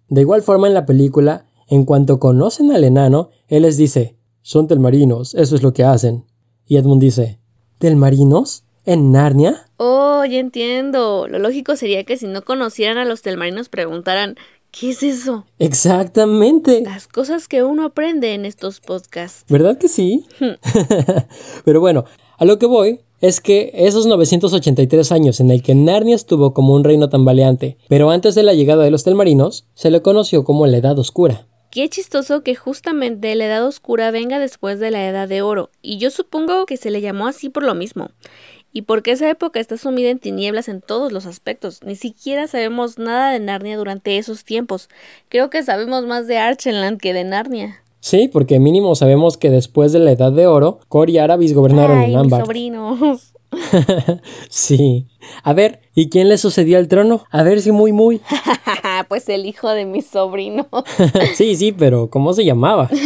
De 0.08 0.20
igual 0.20 0.42
forma 0.42 0.68
en 0.68 0.74
la 0.74 0.86
película, 0.86 1.46
en 1.66 1.86
cuanto 1.86 2.20
conocen 2.20 2.70
al 2.70 2.84
enano, 2.84 3.30
él 3.48 3.62
les 3.62 3.76
dice 3.76 4.14
son 4.42 4.68
telmarinos, 4.68 5.34
eso 5.34 5.56
es 5.56 5.62
lo 5.64 5.72
que 5.72 5.82
hacen. 5.82 6.24
Y 6.68 6.76
Edmund 6.76 7.02
dice 7.02 7.40
¿Telmarinos? 7.78 8.62
¿En 8.84 9.10
Narnia? 9.10 9.68
Oh, 9.78 10.24
ya 10.24 10.38
entiendo. 10.38 11.26
Lo 11.26 11.40
lógico 11.40 11.74
sería 11.74 12.04
que 12.04 12.16
si 12.16 12.28
no 12.28 12.42
conocieran 12.42 12.98
a 12.98 13.04
los 13.04 13.22
telmarinos 13.22 13.68
preguntaran 13.68 14.36
¿Qué 14.78 14.90
es 14.90 15.02
eso? 15.02 15.46
Exactamente. 15.58 16.82
Las 16.82 17.08
cosas 17.08 17.48
que 17.48 17.62
uno 17.62 17.86
aprende 17.86 18.34
en 18.34 18.44
estos 18.44 18.80
podcasts. 18.80 19.46
¿Verdad 19.48 19.78
que 19.78 19.88
sí? 19.88 20.26
Pero 21.64 21.80
bueno, 21.80 22.04
a 22.36 22.44
lo 22.44 22.58
que 22.58 22.66
voy 22.66 23.00
es 23.22 23.40
que 23.40 23.70
esos 23.72 24.04
983 24.04 25.12
años 25.12 25.40
en 25.40 25.50
el 25.50 25.62
que 25.62 25.74
Narnia 25.74 26.14
estuvo 26.14 26.52
como 26.52 26.74
un 26.74 26.84
reino 26.84 27.08
tambaleante, 27.08 27.78
pero 27.88 28.10
antes 28.10 28.34
de 28.34 28.42
la 28.42 28.52
llegada 28.52 28.84
de 28.84 28.90
los 28.90 29.04
telmarinos, 29.04 29.66
se 29.72 29.90
le 29.90 30.02
conoció 30.02 30.44
como 30.44 30.66
la 30.66 30.76
Edad 30.76 30.98
Oscura. 30.98 31.46
Qué 31.70 31.88
chistoso 31.88 32.42
que 32.42 32.54
justamente 32.54 33.34
la 33.34 33.46
Edad 33.46 33.66
Oscura 33.66 34.10
venga 34.10 34.38
después 34.38 34.78
de 34.78 34.90
la 34.90 35.08
Edad 35.08 35.28
de 35.28 35.40
Oro, 35.40 35.70
y 35.80 35.96
yo 35.96 36.10
supongo 36.10 36.66
que 36.66 36.76
se 36.76 36.90
le 36.90 37.00
llamó 37.00 37.26
así 37.26 37.48
por 37.48 37.62
lo 37.62 37.74
mismo 37.74 38.10
y 38.76 38.82
porque 38.82 39.12
esa 39.12 39.30
época 39.30 39.58
está 39.58 39.78
sumida 39.78 40.10
en 40.10 40.18
tinieblas 40.18 40.68
en 40.68 40.82
todos 40.82 41.10
los 41.10 41.24
aspectos. 41.24 41.80
Ni 41.82 41.96
siquiera 41.96 42.46
sabemos 42.46 42.98
nada 42.98 43.32
de 43.32 43.40
Narnia 43.40 43.78
durante 43.78 44.18
esos 44.18 44.44
tiempos. 44.44 44.90
Creo 45.30 45.48
que 45.48 45.62
sabemos 45.62 46.04
más 46.04 46.26
de 46.26 46.36
Archenland 46.36 47.00
que 47.00 47.14
de 47.14 47.24
Narnia. 47.24 47.82
Sí, 48.00 48.28
porque 48.30 48.60
mínimo 48.60 48.94
sabemos 48.94 49.38
que 49.38 49.48
después 49.48 49.92
de 49.92 50.00
la 50.00 50.10
Edad 50.10 50.30
de 50.30 50.46
Oro, 50.46 50.80
Cor 50.88 51.08
y 51.08 51.16
Arabis 51.16 51.54
gobernaron 51.54 52.00
Ay, 52.00 52.12
en 52.12 52.18
Ámbar. 52.18 52.42
sobrinos. 52.42 53.32
sí. 54.50 55.06
A 55.42 55.52
ver, 55.52 55.80
¿y 55.94 56.08
quién 56.08 56.28
le 56.28 56.38
sucedió 56.38 56.78
al 56.78 56.88
trono? 56.88 57.24
A 57.30 57.42
ver 57.42 57.60
si 57.60 57.72
muy 57.72 57.92
muy. 57.92 58.20
pues 59.08 59.28
el 59.28 59.46
hijo 59.46 59.70
de 59.70 59.84
mis 59.84 60.06
sobrinos. 60.06 60.66
sí, 61.34 61.56
sí, 61.56 61.72
pero 61.72 62.10
¿cómo 62.10 62.32
se 62.32 62.44
llamaba? 62.44 62.88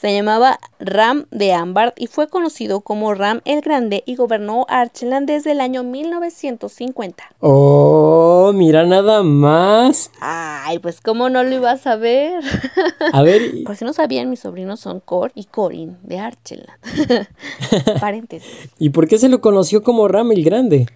Se 0.00 0.14
llamaba 0.14 0.60
Ram 0.78 1.26
de 1.32 1.52
Ámbar 1.52 1.92
y 1.96 2.06
fue 2.06 2.28
conocido 2.28 2.82
como 2.82 3.14
Ram 3.14 3.40
el 3.44 3.62
Grande 3.62 4.04
y 4.06 4.14
gobernó 4.14 4.64
Archenland 4.68 5.26
desde 5.26 5.50
el 5.50 5.60
año 5.60 5.82
1950. 5.82 7.24
Oh, 7.40 8.52
mira 8.54 8.86
nada 8.86 9.24
más. 9.24 10.12
Ay, 10.20 10.78
pues 10.78 11.00
cómo 11.00 11.28
no 11.30 11.42
lo 11.42 11.52
ibas 11.52 11.88
a 11.88 11.96
ver. 11.96 12.44
A 13.12 13.22
ver, 13.22 13.64
Por 13.64 13.74
si 13.74 13.84
no 13.84 13.92
sabían, 13.92 14.30
mis 14.30 14.38
sobrinos 14.38 14.78
son 14.78 15.00
Cor 15.00 15.32
y 15.34 15.46
Corin 15.46 15.96
de 16.04 16.20
Archenland. 16.20 16.78
Paréntesis. 18.00 18.70
¿y 18.78 18.90
por 18.90 19.08
qué 19.08 19.18
se 19.18 19.28
lo 19.28 19.40
conoció 19.40 19.82
como 19.82 20.06
Ram 20.06 20.30
el 20.30 20.44
Grande? 20.44 20.86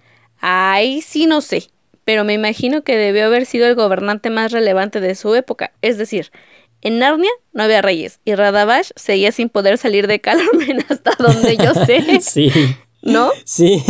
Ay, 0.45 1.01
sí, 1.01 1.25
no 1.25 1.39
sé. 1.39 1.69
Pero 2.03 2.25
me 2.25 2.33
imagino 2.33 2.83
que 2.83 2.97
debió 2.97 3.27
haber 3.27 3.45
sido 3.45 3.65
el 3.65 3.75
gobernante 3.75 4.29
más 4.29 4.51
relevante 4.51 4.99
de 4.99 5.15
su 5.15 5.33
época. 5.35 5.71
Es 5.81 5.97
decir, 5.97 6.31
en 6.81 6.99
Narnia 6.99 7.29
no 7.53 7.63
había 7.63 7.81
reyes 7.81 8.19
y 8.25 8.35
Radavash 8.35 8.89
seguía 8.97 9.31
sin 9.31 9.47
poder 9.47 9.77
salir 9.77 10.05
de 10.07 10.19
Calormen 10.19 10.83
hasta 10.89 11.11
donde 11.17 11.55
yo 11.55 11.73
sé. 11.73 12.03
Sí. 12.21 12.51
¿No? 13.01 13.31
Sí, 13.43 13.83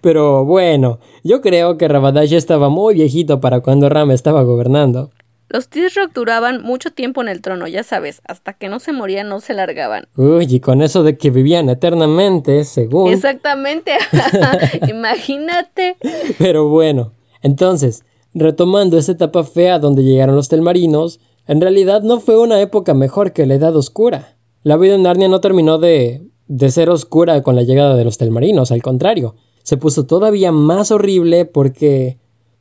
pero 0.00 0.44
bueno, 0.44 0.98
yo 1.22 1.40
creo 1.40 1.78
que 1.78 1.86
Rabadash 1.86 2.30
ya 2.30 2.38
estaba 2.38 2.68
muy 2.68 2.94
viejito 2.94 3.40
para 3.40 3.60
cuando 3.60 3.88
Ram 3.88 4.10
estaba 4.10 4.42
gobernando. 4.42 5.10
Los 5.48 5.68
Tisrock 5.68 6.12
duraban 6.12 6.62
mucho 6.62 6.90
tiempo 6.90 7.20
en 7.22 7.28
el 7.28 7.40
trono, 7.40 7.66
ya 7.66 7.82
sabes, 7.82 8.22
hasta 8.26 8.54
que 8.54 8.68
no 8.68 8.80
se 8.80 8.92
morían 8.92 9.28
no 9.28 9.40
se 9.40 9.54
largaban. 9.54 10.06
Uy, 10.16 10.46
y 10.48 10.60
con 10.60 10.82
eso 10.82 11.02
de 11.02 11.18
que 11.18 11.30
vivían 11.30 11.68
eternamente, 11.68 12.64
según... 12.64 13.12
Exactamente. 13.12 13.92
Imagínate. 14.88 15.96
Pero 16.38 16.68
bueno, 16.68 17.12
entonces, 17.42 18.04
retomando 18.32 18.98
esta 18.98 19.12
etapa 19.12 19.44
fea 19.44 19.78
donde 19.78 20.02
llegaron 20.02 20.34
los 20.34 20.48
telmarinos, 20.48 21.20
en 21.46 21.60
realidad 21.60 22.02
no 22.02 22.20
fue 22.20 22.38
una 22.38 22.60
época 22.60 22.94
mejor 22.94 23.32
que 23.32 23.46
la 23.46 23.54
Edad 23.54 23.76
Oscura. 23.76 24.36
La 24.62 24.78
vida 24.78 24.94
en 24.94 25.02
Narnia 25.02 25.28
no 25.28 25.40
terminó 25.40 25.78
de, 25.78 26.26
de 26.46 26.70
ser 26.70 26.88
oscura 26.88 27.42
con 27.42 27.54
la 27.54 27.62
llegada 27.62 27.96
de 27.96 28.04
los 28.04 28.16
telmarinos, 28.16 28.72
al 28.72 28.82
contrario, 28.82 29.36
se 29.62 29.76
puso 29.76 30.06
todavía 30.06 30.52
más 30.52 30.90
horrible 30.90 31.44
porque... 31.44 32.18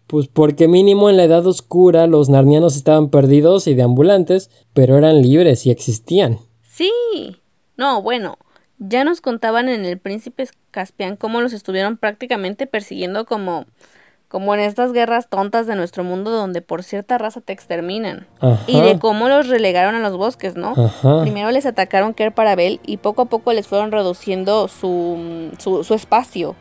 Pues 0.08 0.28
porque 0.28 0.68
mínimo 0.68 1.10
en 1.10 1.18
la 1.18 1.24
Edad 1.24 1.46
Oscura 1.48 2.08
los 2.08 2.30
narnianos 2.30 2.76
estaban 2.76 3.10
perdidos 3.10 3.68
y 3.68 3.74
deambulantes, 3.74 4.50
pero 4.74 4.98
eran 4.98 5.22
libres 5.22 5.66
y 5.66 5.72
existían. 5.72 6.40
Sí. 6.64 6.92
No, 7.78 8.02
bueno. 8.02 8.38
Ya 8.80 9.04
nos 9.04 9.22
contaban 9.22 9.70
en 9.70 9.86
el 9.86 9.98
Príncipe 9.98 10.48
Caspian 10.72 11.16
cómo 11.16 11.40
los 11.40 11.54
estuvieron 11.54 11.98
prácticamente 11.98 12.68
persiguiendo 12.68 13.26
como 13.26 13.66
como 14.34 14.56
en 14.56 14.62
estas 14.62 14.94
guerras 14.94 15.30
tontas 15.30 15.68
de 15.68 15.76
nuestro 15.76 16.04
mundo 16.04 16.32
donde 16.32 16.64
por 16.64 16.82
cierta 16.82 17.20
raza 17.20 17.40
te 17.40 17.54
exterminan. 17.54 18.26
Ajá. 18.40 18.64
Y 18.66 18.82
de 18.82 18.98
cómo 18.98 19.30
los 19.30 19.48
relegaron 19.48 19.94
a 19.94 20.00
los 20.00 20.18
bosques, 20.18 20.56
¿no? 20.56 20.74
Ajá. 20.76 21.22
Primero 21.22 21.52
les 21.52 21.68
atacaron 21.68 22.16
Ker 22.16 22.34
Parabel 22.34 22.80
y 22.84 22.98
poco 22.98 23.22
a 23.22 23.26
poco 23.26 23.54
les 23.54 23.68
fueron 23.68 23.92
reduciendo 23.92 24.68
su, 24.70 25.52
su, 25.60 25.84
su 25.84 25.94
espacio, 25.94 26.56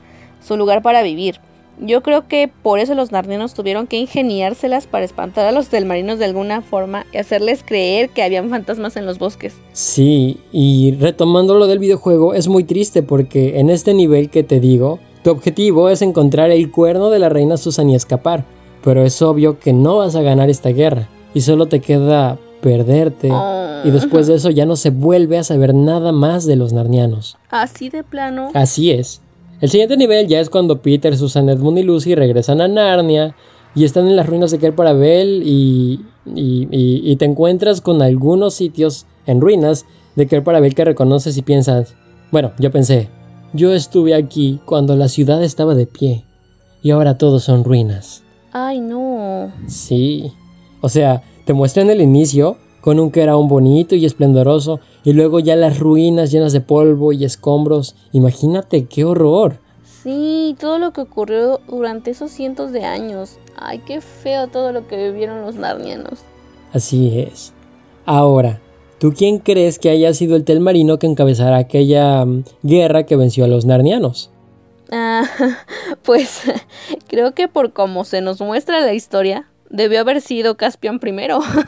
su 0.46 0.58
lugar 0.58 0.82
para 0.82 1.00
vivir. 1.02 1.40
Yo 1.80 2.02
creo 2.02 2.28
que 2.28 2.48
por 2.62 2.78
eso 2.78 2.94
los 2.94 3.10
narnianos 3.12 3.54
tuvieron 3.54 3.86
que 3.86 3.96
ingeniárselas 3.98 4.86
para 4.86 5.04
espantar 5.04 5.46
a 5.46 5.52
los 5.52 5.68
telmarinos 5.68 6.18
de 6.18 6.26
alguna 6.26 6.60
forma 6.62 7.06
y 7.12 7.16
hacerles 7.16 7.62
creer 7.64 8.10
que 8.10 8.22
habían 8.22 8.50
fantasmas 8.50 8.96
en 8.96 9.06
los 9.06 9.18
bosques. 9.18 9.54
Sí, 9.72 10.38
y 10.52 10.96
retomando 11.00 11.54
lo 11.54 11.66
del 11.66 11.78
videojuego, 11.80 12.34
es 12.34 12.46
muy 12.48 12.64
triste 12.64 13.02
porque 13.02 13.58
en 13.58 13.70
este 13.70 13.94
nivel 13.94 14.30
que 14.30 14.44
te 14.44 14.60
digo, 14.60 15.00
tu 15.24 15.30
objetivo 15.30 15.88
es 15.88 16.02
encontrar 16.02 16.50
el 16.50 16.70
cuerno 16.70 17.10
de 17.10 17.18
la 17.18 17.28
reina 17.28 17.56
Susan 17.56 17.88
y 17.90 17.94
escapar, 17.94 18.44
pero 18.84 19.02
es 19.04 19.20
obvio 19.22 19.58
que 19.58 19.72
no 19.72 19.96
vas 19.98 20.14
a 20.14 20.22
ganar 20.22 20.50
esta 20.50 20.68
guerra 20.70 21.08
y 21.34 21.40
solo 21.40 21.66
te 21.66 21.80
queda 21.80 22.38
perderte 22.60 23.28
Oh. 23.32 23.80
y 23.84 23.90
después 23.90 24.28
de 24.28 24.34
eso 24.36 24.50
ya 24.50 24.66
no 24.66 24.76
se 24.76 24.90
vuelve 24.90 25.36
a 25.38 25.42
saber 25.44 25.74
nada 25.74 26.12
más 26.12 26.46
de 26.46 26.54
los 26.56 26.72
narnianos. 26.72 27.36
Así 27.50 27.88
de 27.88 28.04
plano. 28.04 28.50
Así 28.54 28.92
es. 28.92 29.20
El 29.62 29.70
siguiente 29.70 29.96
nivel 29.96 30.26
ya 30.28 30.40
es 30.40 30.50
cuando 30.50 30.82
Peter, 30.82 31.16
Susan, 31.16 31.48
Edmund 31.48 31.78
y 31.78 31.82
Lucy 31.84 32.14
regresan 32.14 32.60
a 32.60 32.68
Narnia 32.68 33.34
y 33.74 33.84
están 33.84 34.06
en 34.08 34.16
las 34.16 34.26
ruinas 34.26 34.50
de 34.50 34.58
Ker 34.58 34.74
Parabel 34.74 35.42
y, 35.46 36.00
y, 36.26 36.68
y- 36.70 37.00
y 37.10 37.16
te 37.16 37.24
encuentras 37.24 37.80
con 37.80 38.02
algunos 38.02 38.52
sitios 38.54 39.06
en 39.24 39.40
ruinas 39.40 39.86
de 40.16 40.26
Ker 40.26 40.44
Parabel 40.44 40.74
que 40.74 40.84
reconoces 40.84 41.38
y 41.38 41.42
piensas, 41.42 41.94
bueno, 42.30 42.52
yo 42.58 42.70
pensé, 42.70 43.08
yo 43.54 43.72
estuve 43.72 44.14
aquí 44.14 44.60
cuando 44.66 44.94
la 44.96 45.08
ciudad 45.08 45.42
estaba 45.42 45.74
de 45.74 45.86
pie 45.86 46.24
y 46.82 46.90
ahora 46.90 47.16
todos 47.16 47.44
son 47.44 47.64
ruinas. 47.64 48.22
Ay, 48.52 48.80
no. 48.80 49.50
Sí. 49.68 50.32
O 50.82 50.88
sea, 50.90 51.22
te 51.46 51.52
muestran 51.54 51.88
el 51.88 52.00
inicio 52.02 52.58
con 52.82 53.00
un 53.00 53.10
Keraun 53.10 53.48
bonito 53.48 53.94
y 53.94 54.04
esplendoroso 54.04 54.80
y 55.04 55.14
luego 55.14 55.40
ya 55.40 55.56
las 55.56 55.78
ruinas 55.78 56.30
llenas 56.30 56.52
de 56.52 56.60
polvo 56.60 57.12
y 57.12 57.24
escombros. 57.24 57.94
Imagínate 58.12 58.84
qué 58.84 59.04
horror. 59.06 59.56
Sí, 60.02 60.56
todo 60.58 60.78
lo 60.78 60.92
que 60.92 61.00
ocurrió 61.00 61.60
durante 61.68 62.10
esos 62.10 62.32
cientos 62.32 62.72
de 62.72 62.84
años. 62.84 63.38
Ay, 63.56 63.80
qué 63.86 64.00
feo 64.00 64.48
todo 64.48 64.72
lo 64.72 64.88
que 64.88 65.10
vivieron 65.10 65.42
los 65.42 65.54
narnianos. 65.54 66.24
Así 66.72 67.20
es. 67.20 67.52
Ahora, 68.04 68.60
¿tú 68.98 69.14
quién 69.16 69.38
crees 69.38 69.78
que 69.78 69.90
haya 69.90 70.12
sido 70.12 70.34
el 70.34 70.44
telmarino 70.44 70.98
que 70.98 71.06
encabezara 71.06 71.56
aquella 71.58 72.24
mm, 72.24 72.44
guerra 72.64 73.06
que 73.06 73.14
venció 73.14 73.44
a 73.44 73.48
los 73.48 73.64
narnianos? 73.64 74.30
Ah, 74.90 75.22
pues 76.02 76.42
creo 77.06 77.32
que 77.32 77.46
por 77.46 77.72
cómo 77.72 78.04
se 78.04 78.20
nos 78.20 78.40
muestra 78.40 78.80
la 78.80 78.94
historia, 78.94 79.46
debió 79.72 80.00
haber 80.00 80.20
sido 80.20 80.56
Caspian 80.56 81.00
primero. 81.00 81.40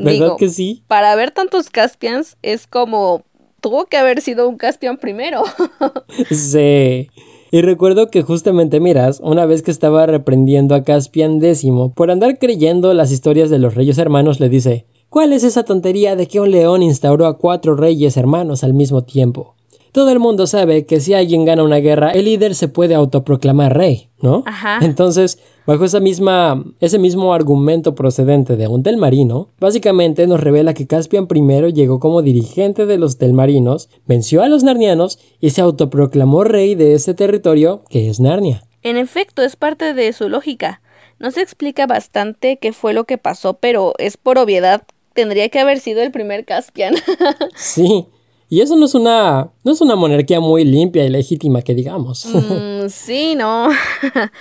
¿Verdad 0.00 0.12
Digo, 0.12 0.36
que 0.36 0.48
sí? 0.48 0.82
para 0.88 1.14
ver 1.14 1.30
tantos 1.32 1.68
Caspians 1.68 2.36
es 2.42 2.66
como 2.66 3.22
tuvo 3.60 3.86
que 3.86 3.96
haber 3.96 4.20
sido 4.20 4.48
un 4.48 4.56
Caspian 4.56 4.96
primero. 4.96 5.42
Sí. 6.30 7.08
Y 7.52 7.62
recuerdo 7.62 8.08
que 8.10 8.22
justamente, 8.22 8.80
miras, 8.80 9.20
una 9.22 9.46
vez 9.46 9.62
que 9.62 9.70
estaba 9.70 10.06
reprendiendo 10.06 10.74
a 10.74 10.82
Caspian 10.82 11.42
X 11.42 11.64
por 11.94 12.10
andar 12.10 12.38
creyendo 12.38 12.92
las 12.92 13.12
historias 13.12 13.50
de 13.50 13.58
los 13.58 13.74
reyes 13.74 13.98
hermanos, 13.98 14.40
le 14.40 14.48
dice, 14.48 14.86
¿Cuál 15.08 15.32
es 15.32 15.44
esa 15.44 15.64
tontería 15.64 16.16
de 16.16 16.26
que 16.26 16.40
un 16.40 16.50
león 16.50 16.82
instauró 16.82 17.26
a 17.26 17.38
cuatro 17.38 17.76
reyes 17.76 18.16
hermanos 18.16 18.64
al 18.64 18.74
mismo 18.74 19.04
tiempo? 19.04 19.55
Todo 19.96 20.10
el 20.10 20.18
mundo 20.18 20.46
sabe 20.46 20.84
que 20.84 21.00
si 21.00 21.14
alguien 21.14 21.46
gana 21.46 21.62
una 21.62 21.78
guerra, 21.78 22.10
el 22.10 22.26
líder 22.26 22.54
se 22.54 22.68
puede 22.68 22.94
autoproclamar 22.94 23.74
rey, 23.74 24.10
¿no? 24.20 24.42
Ajá. 24.44 24.78
Entonces, 24.82 25.38
bajo 25.66 25.86
esa 25.86 26.00
misma, 26.00 26.62
ese 26.80 26.98
mismo 26.98 27.32
argumento 27.32 27.94
procedente 27.94 28.56
de 28.56 28.68
un 28.68 28.82
telmarino, 28.82 29.48
básicamente 29.58 30.26
nos 30.26 30.40
revela 30.40 30.74
que 30.74 30.86
Caspian 30.86 31.26
I 31.34 31.72
llegó 31.72 31.98
como 31.98 32.20
dirigente 32.20 32.84
de 32.84 32.98
los 32.98 33.16
telmarinos, 33.16 33.88
venció 34.04 34.42
a 34.42 34.48
los 34.48 34.64
narnianos 34.64 35.18
y 35.40 35.48
se 35.48 35.62
autoproclamó 35.62 36.44
rey 36.44 36.74
de 36.74 36.92
ese 36.92 37.14
territorio 37.14 37.82
que 37.88 38.10
es 38.10 38.20
Narnia. 38.20 38.64
En 38.82 38.98
efecto, 38.98 39.40
es 39.40 39.56
parte 39.56 39.94
de 39.94 40.12
su 40.12 40.28
lógica. 40.28 40.82
No 41.18 41.30
se 41.30 41.40
explica 41.40 41.86
bastante 41.86 42.58
qué 42.58 42.74
fue 42.74 42.92
lo 42.92 43.04
que 43.04 43.16
pasó, 43.16 43.54
pero 43.54 43.94
es 43.96 44.18
por 44.18 44.36
obviedad 44.36 44.82
tendría 45.14 45.48
que 45.48 45.58
haber 45.58 45.80
sido 45.80 46.02
el 46.02 46.10
primer 46.10 46.44
Caspian. 46.44 46.96
sí. 47.56 48.08
Y 48.48 48.60
eso 48.60 48.76
no 48.76 48.86
es 48.86 48.94
una 48.94 49.50
no 49.64 49.72
es 49.72 49.80
una 49.80 49.96
monarquía 49.96 50.40
muy 50.40 50.64
limpia 50.64 51.04
y 51.04 51.08
legítima 51.08 51.62
que 51.62 51.74
digamos. 51.74 52.26
Mm, 52.26 52.86
sí, 52.88 53.34
no. 53.34 53.68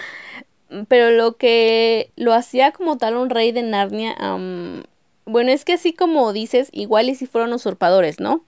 pero 0.88 1.12
lo 1.12 1.38
que 1.38 2.12
lo 2.16 2.34
hacía 2.34 2.72
como 2.72 2.98
tal 2.98 3.16
un 3.16 3.30
rey 3.30 3.52
de 3.52 3.64
Narnia, 3.64 4.16
bueno, 5.26 5.52
es 5.52 5.66
que 5.66 5.74
así 5.74 5.94
como 5.94 6.34
dices, 6.34 6.70
igual 6.72 7.10
y 7.10 7.16
si 7.16 7.26
fueron 7.26 7.54
usurpadores, 7.54 8.20
¿no? 8.20 8.44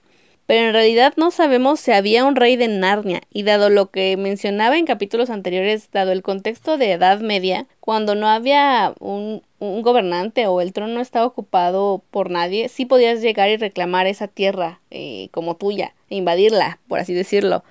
Pero 0.48 0.66
en 0.66 0.72
realidad 0.72 1.12
no 1.18 1.30
sabemos 1.30 1.78
si 1.78 1.92
había 1.92 2.24
un 2.24 2.34
rey 2.34 2.56
de 2.56 2.68
Narnia, 2.68 3.20
y 3.30 3.42
dado 3.42 3.68
lo 3.68 3.90
que 3.90 4.16
mencionaba 4.16 4.78
en 4.78 4.86
capítulos 4.86 5.28
anteriores, 5.28 5.90
dado 5.92 6.10
el 6.10 6.22
contexto 6.22 6.78
de 6.78 6.92
Edad 6.92 7.20
Media, 7.20 7.66
cuando 7.80 8.14
no 8.14 8.28
había 8.28 8.94
un, 8.98 9.42
un 9.58 9.82
gobernante 9.82 10.46
o 10.46 10.62
el 10.62 10.72
trono 10.72 10.94
no 10.94 11.00
estaba 11.02 11.26
ocupado 11.26 12.02
por 12.10 12.30
nadie, 12.30 12.70
sí 12.70 12.86
podías 12.86 13.20
llegar 13.20 13.50
y 13.50 13.58
reclamar 13.58 14.06
esa 14.06 14.26
tierra 14.26 14.80
eh, 14.90 15.28
como 15.32 15.54
tuya, 15.54 15.92
e 16.08 16.16
invadirla, 16.16 16.78
por 16.88 16.98
así 16.98 17.12
decirlo. 17.12 17.62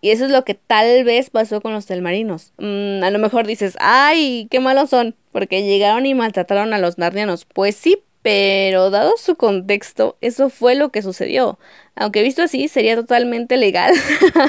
Y 0.00 0.08
eso 0.08 0.24
es 0.24 0.30
lo 0.30 0.42
que 0.42 0.54
tal 0.54 1.04
vez 1.04 1.28
pasó 1.28 1.60
con 1.60 1.74
los 1.74 1.84
telmarinos. 1.84 2.54
Mm, 2.56 3.04
a 3.04 3.10
lo 3.10 3.18
mejor 3.18 3.46
dices, 3.46 3.76
ay, 3.78 4.48
qué 4.50 4.58
malos 4.58 4.88
son, 4.88 5.14
porque 5.32 5.64
llegaron 5.64 6.06
y 6.06 6.14
maltrataron 6.14 6.72
a 6.72 6.78
los 6.78 6.96
narnianos. 6.96 7.44
Pues 7.44 7.76
sí, 7.76 7.98
pero 8.22 8.90
dado 8.90 9.14
su 9.16 9.36
contexto, 9.36 10.16
eso 10.20 10.48
fue 10.48 10.74
lo 10.74 10.90
que 10.90 11.02
sucedió. 11.02 11.58
Aunque 11.96 12.22
visto 12.22 12.42
así, 12.42 12.68
sería 12.68 12.96
totalmente 12.96 13.56
legal. 13.56 13.92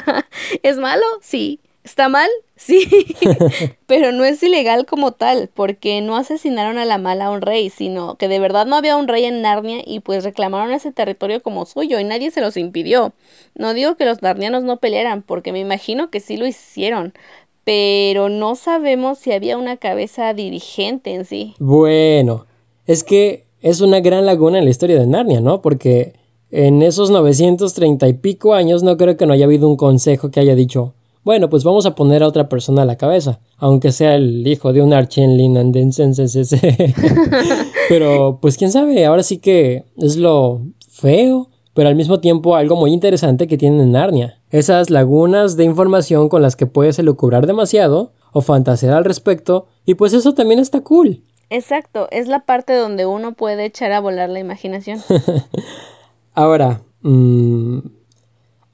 ¿Es 0.62 0.78
malo? 0.78 1.04
Sí. 1.20 1.60
¿Está 1.82 2.08
mal? 2.08 2.30
Sí. 2.56 2.86
pero 3.86 4.12
no 4.12 4.24
es 4.24 4.40
ilegal 4.40 4.86
como 4.86 5.10
tal, 5.10 5.50
porque 5.52 6.00
no 6.00 6.16
asesinaron 6.16 6.78
a 6.78 6.84
la 6.84 6.98
mala 6.98 7.26
a 7.26 7.30
un 7.30 7.42
rey, 7.42 7.68
sino 7.68 8.14
que 8.14 8.28
de 8.28 8.38
verdad 8.38 8.64
no 8.64 8.76
había 8.76 8.96
un 8.96 9.08
rey 9.08 9.24
en 9.24 9.42
Narnia 9.42 9.82
y 9.84 9.98
pues 9.98 10.22
reclamaron 10.22 10.72
ese 10.72 10.92
territorio 10.92 11.42
como 11.42 11.66
suyo 11.66 11.98
y 11.98 12.04
nadie 12.04 12.30
se 12.30 12.40
los 12.40 12.56
impidió. 12.56 13.12
No 13.56 13.74
digo 13.74 13.96
que 13.96 14.04
los 14.04 14.22
narnianos 14.22 14.62
no 14.62 14.78
pelearan, 14.78 15.22
porque 15.22 15.50
me 15.50 15.58
imagino 15.58 16.10
que 16.10 16.20
sí 16.20 16.36
lo 16.36 16.46
hicieron, 16.46 17.12
pero 17.64 18.28
no 18.28 18.54
sabemos 18.54 19.18
si 19.18 19.32
había 19.32 19.58
una 19.58 19.76
cabeza 19.76 20.32
dirigente 20.32 21.12
en 21.12 21.24
sí. 21.24 21.54
Bueno, 21.58 22.46
es 22.86 23.02
que 23.02 23.43
es 23.64 23.80
una 23.80 24.00
gran 24.00 24.26
laguna 24.26 24.58
en 24.58 24.64
la 24.64 24.70
historia 24.70 25.00
de 25.00 25.06
Narnia, 25.06 25.40
¿no? 25.40 25.62
Porque 25.62 26.12
en 26.50 26.82
esos 26.82 27.08
930 27.08 28.06
y 28.08 28.12
pico 28.12 28.52
años 28.52 28.82
no 28.82 28.98
creo 28.98 29.16
que 29.16 29.24
no 29.24 29.32
haya 29.32 29.46
habido 29.46 29.66
un 29.66 29.76
consejo 29.76 30.30
que 30.30 30.38
haya 30.38 30.54
dicho, 30.54 30.92
bueno, 31.24 31.48
pues 31.48 31.64
vamos 31.64 31.86
a 31.86 31.94
poner 31.94 32.22
a 32.22 32.28
otra 32.28 32.50
persona 32.50 32.82
a 32.82 32.84
la 32.84 32.98
cabeza, 32.98 33.40
aunque 33.56 33.90
sea 33.90 34.16
el 34.16 34.46
hijo 34.46 34.74
de 34.74 34.82
un 34.82 34.92
Archenlin 34.92 35.72
Pero 37.88 38.38
pues 38.42 38.58
quién 38.58 38.70
sabe, 38.70 39.06
ahora 39.06 39.22
sí 39.22 39.38
que 39.38 39.84
es 39.96 40.18
lo 40.18 40.60
feo, 40.86 41.48
pero 41.72 41.88
al 41.88 41.96
mismo 41.96 42.20
tiempo 42.20 42.56
algo 42.56 42.76
muy 42.76 42.92
interesante 42.92 43.46
que 43.46 43.56
tiene 43.56 43.86
Narnia. 43.86 44.42
Esas 44.50 44.90
lagunas 44.90 45.56
de 45.56 45.64
información 45.64 46.28
con 46.28 46.42
las 46.42 46.54
que 46.54 46.66
puedes 46.66 46.98
elucubrar 46.98 47.46
demasiado 47.46 48.12
o 48.30 48.42
fantasear 48.42 48.92
al 48.92 49.06
respecto, 49.06 49.68
y 49.86 49.94
pues 49.94 50.12
eso 50.12 50.34
también 50.34 50.60
está 50.60 50.82
cool. 50.82 51.22
Exacto, 51.50 52.08
es 52.10 52.28
la 52.28 52.40
parte 52.40 52.74
donde 52.74 53.06
uno 53.06 53.32
puede 53.32 53.64
echar 53.64 53.92
a 53.92 54.00
volar 54.00 54.28
la 54.30 54.40
imaginación. 54.40 55.02
Ahora, 56.34 56.82
mmm, 57.02 57.78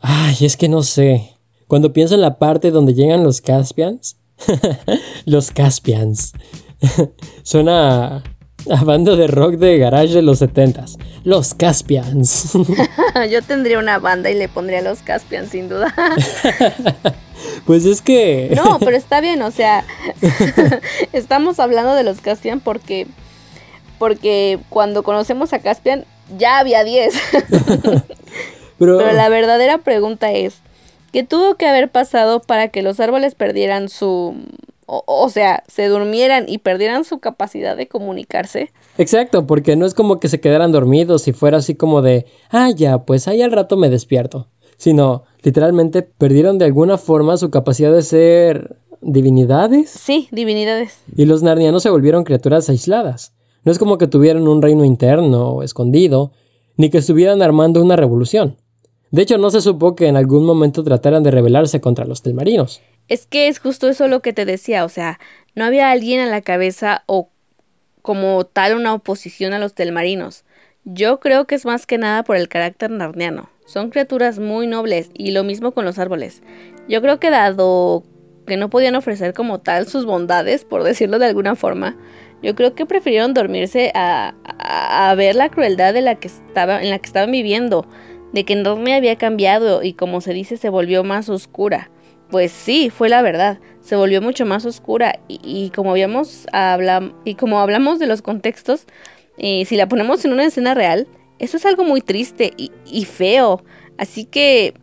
ay, 0.00 0.37
es 0.40 0.56
que 0.56 0.68
no 0.68 0.83
sé. 0.83 1.37
Cuando 1.66 1.92
pienso 1.92 2.14
en 2.14 2.22
la 2.22 2.38
parte 2.38 2.70
donde 2.70 2.94
llegan 2.94 3.22
los 3.22 3.40
Caspians, 3.40 4.16
los 5.24 5.50
Caspians, 5.50 6.33
suena 7.42 8.22
a 8.70 8.85
banda 8.85 9.16
de 9.16 9.27
rock 9.27 9.55
de 9.55 9.79
garage 9.79 10.14
de 10.14 10.23
los 10.23 10.38
setentas. 10.38 10.99
Los 11.25 11.55
Caspians. 11.55 12.53
Yo 13.31 13.42
tendría 13.42 13.79
una 13.79 13.99
banda 13.99 14.31
y 14.31 14.35
le 14.35 14.49
pondría 14.49 14.83
los 14.83 15.01
Caspians, 15.01 15.51
sin 15.51 15.68
duda. 15.68 15.94
Pues 17.64 17.85
es 17.87 18.03
que... 18.03 18.53
No, 18.55 18.79
pero 18.79 18.96
está 18.96 19.20
bien, 19.20 19.40
o 19.42 19.51
sea, 19.51 19.85
estamos 21.12 21.59
hablando 21.59 21.94
de 21.94 22.05
los 22.05 22.20
Caspian 22.20 22.61
porque, 22.61 23.07
porque 23.99 24.59
cuando 24.68 25.03
conocemos 25.03 25.53
a 25.53 25.59
Caspian 25.61 26.05
ya 26.37 26.59
había 26.59 26.85
10. 26.85 27.14
pero... 28.79 29.12
la 29.12 29.29
verdadera 29.29 29.79
pregunta 29.79 30.33
es, 30.33 30.57
¿qué 31.12 31.23
tuvo 31.23 31.55
que 31.55 31.66
haber 31.66 31.90
pasado 31.90 32.40
para 32.40 32.68
que 32.68 32.83
los 32.83 33.01
árboles 33.01 33.35
perdieran 33.35 33.88
su... 33.88 34.35
O, 34.92 35.29
sea, 35.29 35.62
se 35.68 35.87
durmieran 35.87 36.48
y 36.48 36.59
perdieran 36.59 37.05
su 37.05 37.20
capacidad 37.20 37.76
de 37.76 37.87
comunicarse? 37.87 38.72
Exacto, 38.98 39.46
porque 39.46 39.76
no 39.76 39.87
es 39.87 39.94
como 39.94 40.18
que 40.18 40.29
se 40.29 40.40
quedaran 40.40 40.72
dormidos 40.72 41.29
y 41.29 41.33
fuera 41.33 41.59
así 41.59 41.76
como 41.76 42.03
de, 42.03 42.26
ah, 42.50 42.70
ya, 42.74 43.05
pues 43.05 43.29
ahí 43.29 43.40
al 43.40 43.53
rato 43.53 43.76
me 43.76 43.88
despierto. 43.88 44.48
Sino, 44.79 45.22
literalmente 45.42 46.03
perdieron 46.03 46.59
de 46.59 46.64
alguna 46.64 46.98
forma 46.98 47.37
su 47.37 47.50
capacidad 47.50 47.92
de 47.92 48.03
ser 48.03 48.79
divinidades. 49.00 49.90
Sí, 49.90 50.29
divinidades. 50.33 50.98
Y 51.14 51.24
los 51.26 51.44
narnianos 51.44 51.85
se 51.85 51.90
volvieron 51.90 52.24
criaturas 52.24 52.68
aisladas. 52.68 53.33
No 53.62 53.70
es 53.70 53.79
como 53.79 53.96
que 53.96 54.09
tuvieran 54.09 54.48
un 54.48 54.61
reino 54.61 54.85
interno 54.85 55.50
o 55.50 55.62
escondido, 55.62 56.33
ni 56.76 56.90
que 56.90 56.98
estuvieran 56.98 57.42
armando 57.42 57.81
una 57.81 57.94
revolución. 57.94 58.57
De 59.12 59.22
hecho, 59.22 59.38
no 59.38 59.50
se 59.50 59.61
supo 59.61 59.94
que 59.94 60.09
en 60.09 60.16
algún 60.16 60.44
momento 60.44 60.83
trataran 60.83 61.22
de 61.22 61.31
rebelarse 61.31 61.81
contra 61.81 62.07
los 62.07 62.22
telmarinos. 62.22 62.81
Es 63.11 63.27
que 63.27 63.49
es 63.49 63.59
justo 63.59 63.88
eso 63.88 64.07
lo 64.07 64.23
que 64.23 64.33
te 64.33 64.44
decía, 64.44 64.85
o 64.85 64.88
sea, 64.88 65.18
no 65.57 65.64
había 65.64 65.90
alguien 65.90 66.20
a 66.20 66.27
la 66.27 66.42
cabeza 66.42 67.03
o 67.07 67.29
como 68.03 68.46
tal 68.46 68.77
una 68.77 68.94
oposición 68.94 69.53
a 69.53 69.59
los 69.59 69.75
telmarinos. 69.75 70.44
Yo 70.85 71.18
creo 71.18 71.44
que 71.49 71.57
es 71.57 71.66
más 71.66 71.87
que 71.87 71.99
nada 71.99 72.23
por 72.23 72.37
el 72.37 72.49
carácter 72.49 72.88
narniano. 72.92 73.51
Son 73.66 73.90
criaturas 73.90 74.38
muy 74.38 74.68
nobles 74.68 75.11
y 75.12 75.33
lo 75.33 75.42
mismo 75.42 75.73
con 75.73 75.85
los 75.85 75.99
árboles. 75.99 76.44
Yo 76.88 77.03
creo 77.03 77.18
que 77.18 77.31
dado 77.31 78.05
que 78.46 78.57
no 78.57 78.70
podían 78.70 78.94
ofrecer 78.94 79.35
como 79.35 79.59
tal 79.59 79.88
sus 79.88 80.07
bondades, 80.07 80.64
por 80.64 80.85
decirlo 80.85 81.18
de 81.18 81.27
alguna 81.27 81.57
forma, 81.57 81.96
yo 82.44 82.55
creo 82.55 82.77
que 82.77 82.87
prefirieron 82.87 83.35
dormirse 83.35 83.90
a, 83.92 84.35
ver 85.16 85.35
la 85.35 85.49
crueldad 85.49 85.92
de 85.94 86.01
la 86.01 86.14
que 86.14 86.29
estaba, 86.29 86.81
en 86.81 86.90
la 86.90 87.01
que 87.01 87.07
estaban 87.07 87.33
viviendo, 87.33 87.88
de 88.33 88.44
que 88.44 88.55
me 88.55 88.94
había 88.94 89.16
cambiado 89.16 89.83
y 89.83 89.94
como 89.94 90.20
se 90.20 90.33
dice 90.33 90.57
se 90.57 90.68
volvió 90.68 91.03
más 91.03 91.29
oscura. 91.29 91.90
Pues 92.31 92.53
sí, 92.53 92.90
fue 92.90 93.09
la 93.09 93.23
verdad, 93.23 93.59
se 93.81 93.97
volvió 93.97 94.23
mucho 94.23 94.47
más 94.47 94.64
oscura 94.64 95.19
y, 95.27 95.71
como 95.75 95.90
habíamos 95.90 96.47
y 97.25 97.35
como 97.35 97.61
hablamos 97.61 97.99
de 97.99 98.07
los 98.07 98.23
contextos, 98.23 98.87
si 99.38 99.77
la 99.77 99.88
ponemos 99.88 100.25
en 100.25 100.33
una 100.33 100.45
escena 100.45 100.75
real, 100.75 101.09
eso 101.40 101.57
es 101.57 101.66
algo 101.66 101.85
muy 101.85 102.03
triste 102.03 102.53
y, 102.57 103.05
feo. 103.05 103.64
Así 103.99 104.25
que 104.27 104.75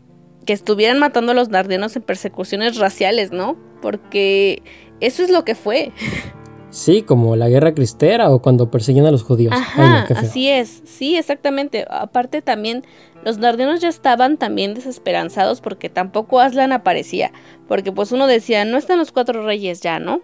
que 0.45 0.53
estuvieran 0.53 0.97
matando 0.97 1.33
a 1.33 1.35
los 1.35 1.49
nardianos 1.49 1.95
en 1.97 2.01
persecuciones 2.01 2.77
raciales, 2.77 3.31
¿no? 3.31 3.57
Porque 3.81 4.63
eso 5.01 5.21
es 5.21 5.29
lo 5.29 5.43
que 5.45 5.55
fue. 5.55 5.91
Sí, 6.77 7.01
como 7.01 7.35
la 7.35 7.49
guerra 7.49 7.73
cristera 7.73 8.29
o 8.29 8.39
cuando 8.39 8.69
persiguen 8.69 9.07
a 9.07 9.11
los 9.11 9.23
judíos. 9.23 9.51
Ajá, 9.51 10.05
así 10.15 10.47
es. 10.47 10.83
Sí, 10.85 11.17
exactamente. 11.17 11.87
Aparte 11.89 12.43
también 12.43 12.83
los 13.25 13.39
nardianos 13.39 13.81
ya 13.81 13.89
estaban 13.89 14.37
también 14.37 14.75
desesperanzados 14.75 15.59
porque 15.59 15.89
tampoco 15.89 16.39
Aslan 16.39 16.71
aparecía, 16.71 17.31
porque 17.67 17.91
pues 17.91 18.11
uno 18.11 18.27
decía, 18.27 18.63
no 18.63 18.77
están 18.77 18.99
los 18.99 19.11
cuatro 19.11 19.43
reyes 19.43 19.81
ya, 19.81 19.97
¿no? 19.97 20.21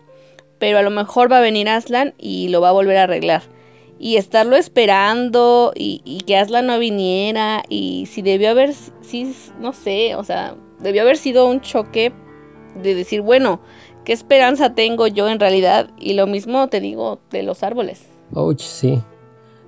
Pero 0.59 0.77
a 0.77 0.83
lo 0.83 0.91
mejor 0.91 1.31
va 1.31 1.39
a 1.39 1.41
venir 1.41 1.67
Aslan 1.69 2.13
y 2.19 2.49
lo 2.49 2.61
va 2.61 2.69
a 2.69 2.73
volver 2.73 2.97
a 2.97 3.03
arreglar 3.05 3.41
y 3.97 4.17
estarlo 4.17 4.55
esperando 4.55 5.73
y, 5.73 6.21
que 6.27 6.37
Aslan 6.37 6.67
no 6.67 6.77
viniera 6.77 7.63
y 7.67 8.05
si 8.05 8.21
debió 8.21 8.51
haber, 8.51 8.75
sí, 9.01 9.35
no 9.59 9.73
sé, 9.73 10.13
o 10.13 10.23
sea, 10.23 10.55
debió 10.81 11.01
haber 11.01 11.17
sido 11.17 11.47
un 11.47 11.61
choque 11.61 12.13
de 12.75 12.93
decir, 12.93 13.21
bueno, 13.21 13.59
¿qué 14.03 14.13
esperanza 14.13 14.75
tengo 14.75 15.07
yo 15.07 15.29
en 15.29 15.39
realidad? 15.39 15.89
Y 15.99 16.13
lo 16.13 16.27
mismo 16.27 16.67
te 16.67 16.79
digo 16.79 17.19
de 17.31 17.43
los 17.43 17.63
árboles. 17.63 18.03
Ouch, 18.33 18.61
sí. 18.61 19.01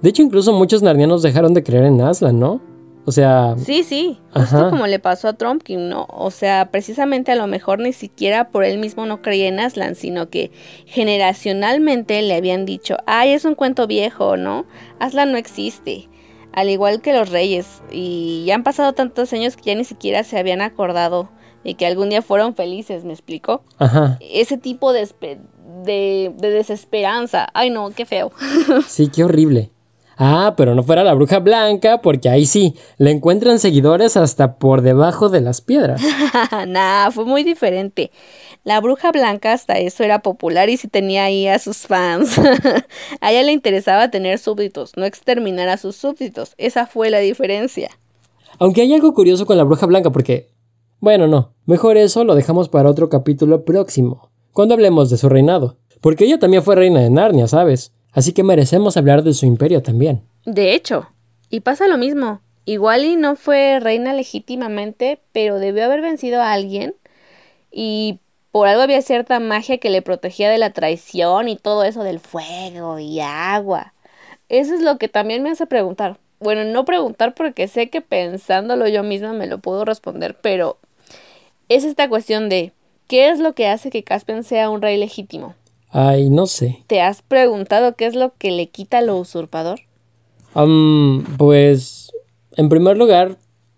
De 0.02 0.10
hecho, 0.10 0.22
incluso 0.22 0.54
muchos 0.54 0.82
narnianos 0.82 1.22
dejaron 1.22 1.54
de 1.54 1.64
creer 1.64 1.86
en 1.86 2.02
Aslan, 2.02 2.40
¿no? 2.40 2.62
O 3.08 3.12
sea... 3.12 3.56
Sí, 3.58 3.84
sí, 3.84 4.20
justo 4.34 4.72
como 4.72 4.88
le 4.88 4.98
pasó 4.98 5.28
a 5.28 5.34
Trumpkin, 5.34 5.90
¿no? 5.90 6.08
O 6.10 6.32
sea, 6.32 6.72
precisamente 6.72 7.32
a 7.32 7.36
lo 7.36 7.46
mejor 7.46 7.80
ni 7.80 7.94
siquiera 7.94 8.50
por 8.50 8.64
él 8.64 8.80
mismo 8.80 9.06
no 9.06 9.22
creía 9.22 9.48
en 9.48 9.60
Aslan, 9.60 9.94
sino 9.94 10.30
que 10.30 10.52
generacionalmente 10.88 12.20
le 12.24 12.34
habían 12.34 12.66
dicho, 12.66 12.98
ay, 13.06 13.34
es 13.34 13.46
un 13.46 13.54
cuento 13.54 13.86
viejo, 13.86 14.38
¿no? 14.38 14.66
Aslan 15.00 15.32
no 15.32 15.38
existe. 15.38 16.10
Al 16.52 16.70
igual 16.70 17.02
que 17.02 17.14
los 17.14 17.30
reyes. 17.30 17.84
Y 17.92 18.44
ya 18.48 18.56
han 18.56 18.64
pasado 18.64 18.94
tantos 18.94 19.32
años 19.34 19.56
que 19.56 19.66
ya 19.66 19.76
ni 19.76 19.84
siquiera 19.84 20.24
se 20.24 20.40
habían 20.40 20.62
acordado 20.62 21.30
y 21.66 21.74
que 21.74 21.88
algún 21.88 22.10
día 22.10 22.22
fueron 22.22 22.56
felices, 22.56 23.04
¿me 23.04 23.12
explico? 23.12 23.64
Ajá. 23.80 24.18
Ese 24.22 24.58
tipo 24.58 24.94
de, 24.94 25.10
de, 25.84 26.32
de 26.38 26.50
desesperanza. 26.52 27.50
Ay, 27.54 27.72
no, 27.72 27.90
qué 27.90 28.06
feo. 28.06 28.32
sí, 28.88 29.10
qué 29.10 29.24
horrible. 29.24 29.72
Ah, 30.18 30.54
pero 30.56 30.76
no 30.76 30.84
fuera 30.84 31.04
la 31.04 31.14
bruja 31.14 31.40
blanca, 31.40 32.02
porque 32.02 32.30
ahí 32.30 32.46
sí, 32.46 32.76
le 32.98 33.12
encuentran 33.12 33.60
seguidores 33.60 34.16
hasta 34.16 34.56
por 34.56 34.82
debajo 34.82 35.28
de 35.28 35.42
las 35.42 35.60
piedras. 35.60 36.02
nah, 36.68 37.10
fue 37.12 37.26
muy 37.26 37.44
diferente. 37.44 38.12
La 38.64 38.80
bruja 38.80 39.12
blanca 39.12 39.52
hasta 39.52 39.74
eso 39.80 40.04
era 40.04 40.20
popular 40.20 40.70
y 40.70 40.78
sí 40.78 40.88
tenía 40.88 41.26
ahí 41.26 41.48
a 41.48 41.60
sus 41.60 41.80
fans. 41.80 42.40
a 43.22 43.32
ella 43.32 43.44
le 43.44 43.52
interesaba 43.52 44.10
tener 44.10 44.40
súbditos, 44.40 44.94
no 44.96 45.06
exterminar 45.06 45.68
a 45.68 45.78
sus 45.78 45.96
súbditos. 45.96 46.54
Esa 46.58 46.86
fue 46.86 47.10
la 47.10 47.20
diferencia. 47.20 47.90
Aunque 48.58 48.82
hay 48.82 48.94
algo 48.94 49.14
curioso 49.14 49.46
con 49.46 49.58
la 49.58 49.64
bruja 49.64 49.86
blanca, 49.86 50.12
porque... 50.12 50.55
Bueno, 51.00 51.28
no, 51.28 51.54
mejor 51.66 51.98
eso 51.98 52.24
lo 52.24 52.36
dejamos 52.36 52.70
para 52.70 52.90
otro 52.90 53.10
capítulo 53.10 53.66
próximo, 53.66 54.32
cuando 54.54 54.74
hablemos 54.74 55.10
de 55.10 55.18
su 55.18 55.30
reinado. 55.30 55.78
Porque 56.02 56.26
ella 56.26 56.40
también 56.40 56.64
fue 56.64 56.76
reina 56.76 57.00
de 57.00 57.10
Narnia, 57.10 57.48
¿sabes? 57.48 57.92
Así 58.12 58.32
que 58.32 58.44
merecemos 58.44 58.96
hablar 58.98 59.24
de 59.24 59.34
su 59.34 59.46
imperio 59.46 59.82
también. 59.82 60.24
De 60.46 60.74
hecho, 60.74 61.08
y 61.50 61.62
pasa 61.62 61.88
lo 61.88 61.98
mismo. 61.98 62.42
Igual 62.66 63.06
y 63.06 63.16
no 63.16 63.36
fue 63.36 63.80
reina 63.80 64.14
legítimamente, 64.14 65.22
pero 65.32 65.60
debió 65.60 65.86
haber 65.86 66.02
vencido 66.02 66.42
a 66.42 66.54
alguien 66.54 66.96
y 67.72 68.20
por 68.52 68.68
algo 68.68 68.82
había 68.82 69.02
cierta 69.02 69.40
magia 69.40 69.80
que 69.80 69.90
le 69.90 70.02
protegía 70.02 70.50
de 70.50 70.58
la 70.58 70.72
traición 70.72 71.50
y 71.50 71.58
todo 71.58 71.84
eso 71.84 72.04
del 72.04 72.20
fuego 72.20 73.00
y 73.00 73.20
agua. 73.20 73.94
Eso 74.48 74.74
es 74.74 74.82
lo 74.82 74.98
que 74.98 75.10
también 75.10 75.44
me 75.44 75.50
hace 75.50 75.68
preguntar. 75.68 76.18
Bueno, 76.40 76.64
no 76.64 76.86
preguntar 76.86 77.34
porque 77.36 77.68
sé 77.68 77.90
que 77.90 78.02
pensándolo 78.02 78.88
yo 78.88 79.04
misma 79.04 79.34
me 79.34 79.48
lo 79.48 79.60
puedo 79.60 79.86
responder, 79.86 80.38
pero 80.42 80.78
es 81.70 81.84
esta 81.84 82.10
cuestión 82.10 82.50
de 82.50 82.74
¿qué 83.08 83.30
es 83.30 83.40
lo 83.40 83.54
que 83.54 83.68
hace 83.68 83.90
que 83.90 84.04
Caspian 84.04 84.44
sea 84.44 84.70
un 84.70 84.82
rey 84.82 84.98
legítimo? 84.98 85.56
Ay, 85.90 86.30
no 86.30 86.46
sé. 86.46 86.84
¿Te 86.88 87.02
has 87.02 87.22
preguntado 87.22 87.96
qué 87.96 88.06
es 88.06 88.16
lo 88.16 88.34
que 88.38 88.52
le 88.52 88.68
quita 88.68 89.02
lo 89.02 89.18
usurpador? 89.18 89.80
pues, 91.38 92.12
en 92.56 92.70
primer 92.70 92.98
lugar, 92.98 93.38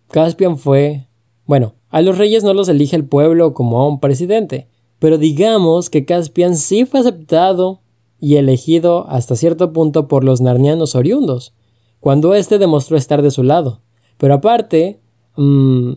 Caspian 0.09 0.57
fue... 0.57 1.07
Bueno, 1.45 1.73
a 1.89 2.01
los 2.01 2.17
reyes 2.17 2.43
no 2.43 2.53
los 2.53 2.69
elige 2.69 2.95
el 2.95 3.05
pueblo 3.05 3.53
como 3.53 3.79
a 3.79 3.87
un 3.87 3.99
presidente, 3.99 4.67
pero 4.99 5.17
digamos 5.17 5.89
que 5.89 6.05
Caspian 6.05 6.55
sí 6.55 6.85
fue 6.85 6.99
aceptado 6.99 7.81
y 8.19 8.35
elegido 8.35 9.07
hasta 9.09 9.35
cierto 9.35 9.73
punto 9.73 10.07
por 10.07 10.23
los 10.23 10.41
narnianos 10.41 10.95
oriundos, 10.95 11.53
cuando 11.99 12.33
éste 12.33 12.57
demostró 12.57 12.97
estar 12.97 13.21
de 13.21 13.31
su 13.31 13.43
lado. 13.43 13.81
Pero 14.17 14.35
aparte, 14.35 14.99
mmm, 15.35 15.93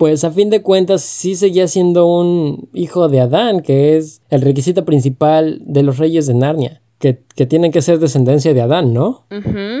pues 0.00 0.24
a 0.24 0.30
fin 0.30 0.48
de 0.48 0.62
cuentas 0.62 1.02
sí 1.02 1.34
seguía 1.34 1.68
siendo 1.68 2.06
un 2.06 2.70
hijo 2.72 3.10
de 3.10 3.20
Adán, 3.20 3.60
que 3.60 3.98
es 3.98 4.22
el 4.30 4.40
requisito 4.40 4.86
principal 4.86 5.60
de 5.66 5.82
los 5.82 5.98
reyes 5.98 6.26
de 6.26 6.32
Narnia, 6.32 6.80
que, 6.96 7.12
tienen 7.46 7.70
que 7.70 7.82
ser 7.82 7.98
descendencia 7.98 8.54
de 8.54 8.62
Adán, 8.62 8.94
¿no? 8.94 9.26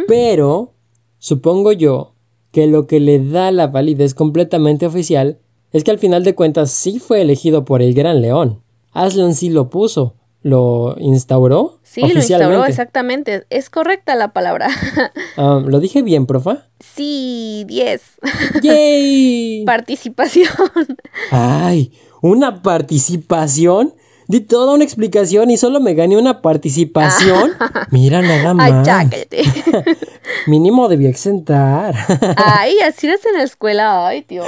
Pero 0.06 0.74
supongo 1.16 1.72
yo 1.72 2.12
que 2.52 2.66
lo 2.66 2.86
que 2.86 3.00
le 3.00 3.18
da 3.18 3.50
la 3.50 3.68
validez 3.68 4.12
completamente 4.12 4.84
oficial 4.84 5.38
es 5.72 5.84
que 5.84 5.90
al 5.90 5.98
final 5.98 6.22
de 6.22 6.34
cuentas 6.34 6.70
sí 6.70 6.98
fue 6.98 7.22
elegido 7.22 7.64
por 7.64 7.80
el 7.80 7.94
Gran 7.94 8.20
León. 8.20 8.60
Aslan 8.92 9.34
sí 9.34 9.48
lo 9.48 9.70
puso, 9.70 10.16
lo 10.42 10.96
instauró. 10.98 11.80
Sí, 11.82 12.00
lo 12.00 12.08
instauró, 12.08 12.64
exactamente. 12.64 13.46
Es 13.50 13.70
correcta 13.70 14.14
la 14.14 14.32
palabra. 14.32 14.68
Ah, 15.36 15.62
¿Lo 15.64 15.80
dije 15.80 16.02
bien, 16.02 16.26
profa? 16.26 16.66
Sí, 16.80 17.64
10. 17.66 18.02
¡Yay! 18.62 19.62
participación. 19.66 20.48
Ay, 21.30 21.92
¿una 22.20 22.62
participación? 22.62 23.94
Di 24.26 24.40
toda 24.40 24.74
una 24.74 24.84
explicación 24.84 25.50
y 25.50 25.56
solo 25.56 25.80
me 25.80 25.94
gané 25.94 26.18
una 26.18 26.42
participación. 26.42 27.52
Mira, 27.90 28.20
nada 28.20 28.54
más. 28.54 28.70
Ay, 28.70 28.84
ya, 28.84 29.08
cállate. 29.08 29.42
Mínimo 30.46 30.88
debía 30.88 31.08
exentar. 31.08 31.94
Ay, 32.36 32.78
así 32.80 33.06
eres 33.06 33.24
en 33.24 33.34
la 33.34 33.44
escuela. 33.44 34.06
Ay, 34.06 34.24
Dios. 34.28 34.46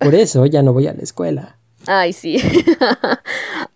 Por 0.00 0.14
eso 0.14 0.46
ya 0.46 0.62
no 0.62 0.72
voy 0.72 0.88
a 0.88 0.94
la 0.94 1.02
escuela. 1.02 1.58
Ay, 1.86 2.12
sí. 2.12 2.38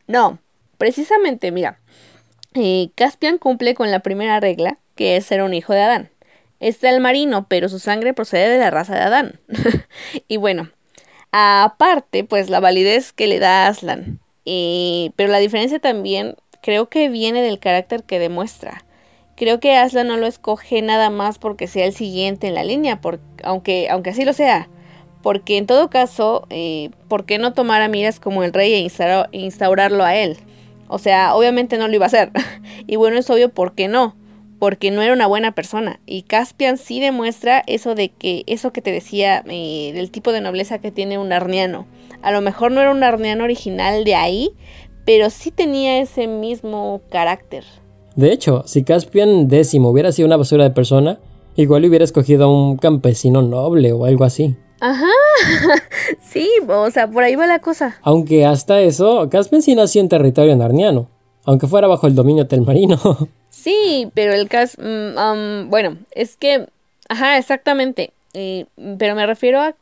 no, 0.07 0.39
Precisamente, 0.79 1.51
mira, 1.51 1.81
eh, 2.55 2.91
Caspian 2.95 3.39
cumple 3.39 3.75
con 3.75 3.91
la 3.91 4.01
primera 4.01 4.41
regla, 4.41 4.79
que 4.95 5.17
es 5.17 5.27
ser 5.27 5.43
un 5.43 5.53
hijo 5.55 5.75
de 5.75 5.83
Adán. 5.83 6.11
Está 6.61 6.91
el 6.91 7.01
marino, 7.01 7.47
pero 7.49 7.69
su 7.69 7.79
sangre 7.79 8.15
procede 8.15 8.49
de 8.49 8.59
la 8.59 8.71
raza 8.71 8.95
de 8.95 9.03
Adán. 9.03 9.41
y 10.29 10.39
bueno, 10.39 10.71
aparte, 11.31 12.25
pues 12.25 12.49
la 12.49 12.61
validez 12.61 13.13
que 13.13 13.27
le 13.27 13.39
da 13.39 13.67
Aslan. 13.67 14.21
Eh, 14.45 15.11
pero 15.17 15.31
la 15.31 15.39
diferencia 15.39 15.79
también 15.79 16.37
creo 16.63 16.89
que 16.89 17.09
viene 17.09 17.43
del 17.43 17.59
carácter 17.59 18.05
que 18.05 18.19
demuestra. 18.19 18.85
Creo 19.37 19.61
que 19.61 19.77
Aslan 19.77 20.09
no 20.09 20.17
lo 20.17 20.27
escoge 20.27 20.83
nada 20.83 21.11
más 21.11 21.39
porque 21.39 21.69
sea 21.69 21.87
el 21.87 21.93
siguiente 21.93 22.49
en 22.49 22.55
la 22.55 22.65
línea, 22.65 23.01
aunque, 23.45 23.89
aunque 23.91 24.11
así 24.11 24.25
lo 24.25 24.33
sea. 24.33 24.69
Porque 25.23 25.59
en 25.59 25.67
todo 25.67 25.91
caso, 25.91 26.47
eh, 26.51 26.91
¿por 27.09 27.25
qué 27.25 27.39
no 27.39 27.53
tomar 27.53 27.83
a 27.83 27.89
Miras 27.89 28.19
como 28.19 28.43
el 28.43 28.53
rey 28.53 28.75
e 28.75 28.89
instaurarlo 29.33 30.05
a 30.05 30.17
él? 30.17 30.39
O 30.89 30.99
sea, 30.99 31.35
obviamente 31.35 31.79
no 31.79 31.89
lo 31.89 31.95
iba 31.95 32.07
a 32.07 32.09
hacer. 32.09 32.31
y 32.87 32.97
bueno, 32.97 33.19
es 33.19 33.29
obvio 33.31 33.51
por 33.51 33.75
qué 33.75 33.89
no. 33.89 34.17
Porque 34.59 34.91
no 34.91 35.03
era 35.03 35.13
una 35.13 35.29
buena 35.29 35.53
persona. 35.53 36.01
Y 36.05 36.23
Caspian 36.23 36.79
sí 36.79 36.99
demuestra 36.99 37.63
eso 37.67 37.95
de 37.95 38.09
que, 38.09 38.43
eso 38.47 38.73
que 38.73 38.83
te 38.83 38.91
decía, 38.91 39.45
eh, 39.47 39.93
del 39.95 40.11
tipo 40.11 40.33
de 40.33 40.41
nobleza 40.41 40.79
que 40.79 40.91
tiene 40.91 41.17
un 41.17 41.33
arniano. 41.33 41.87
A 42.23 42.33
lo 42.33 42.41
mejor 42.41 42.73
no 42.73 42.81
era 42.81 42.91
un 42.91 43.05
arniano 43.05 43.45
original 43.45 44.03
de 44.03 44.17
ahí, 44.17 44.51
pero 45.05 45.31
sí 45.31 45.53
tenía 45.53 46.01
ese 46.01 46.27
mismo 46.27 47.03
carácter. 47.09 47.65
De 48.17 48.33
hecho, 48.33 48.65
si 48.67 48.83
Caspian 48.83 49.49
X 49.51 49.75
hubiera 49.75 50.11
sido 50.11 50.27
una 50.27 50.37
basura 50.37 50.65
de 50.65 50.71
persona, 50.71 51.21
igual 51.55 51.85
hubiera 51.85 52.05
escogido 52.05 52.47
a 52.47 52.53
un 52.53 52.77
campesino 52.77 53.43
noble 53.43 53.93
o 53.93 54.07
algo 54.07 54.25
así. 54.25 54.57
Ajá, 54.81 55.07
sí, 56.21 56.49
o 56.67 56.91
sea, 56.91 57.09
por 57.09 57.23
ahí 57.23 57.37
va 57.37 57.47
la 57.47 57.61
cosa. 57.61 57.99
Aunque 58.03 58.45
hasta 58.45 58.81
eso, 58.81 59.29
Caspian 59.31 59.63
sí 59.63 59.75
nació 59.75 60.01
en 60.01 60.09
territorio 60.09 60.57
narniano, 60.57 61.09
aunque 61.45 61.67
fuera 61.67 61.87
bajo 61.87 62.07
el 62.07 62.15
dominio 62.15 62.47
telmarino. 62.47 62.99
Sí, 63.51 64.09
pero 64.15 64.35
el 64.35 64.49
Cas... 64.49 64.77
Mm, 64.79 65.69
bueno, 65.69 65.97
es 66.13 66.37
que... 66.37 66.69
Ajá, 67.09 67.39
exactamente. 67.39 68.13
Eh, 68.35 68.67
pero 68.99 69.15
me 69.15 69.27
refiero 69.27 69.61
a, 69.61 69.75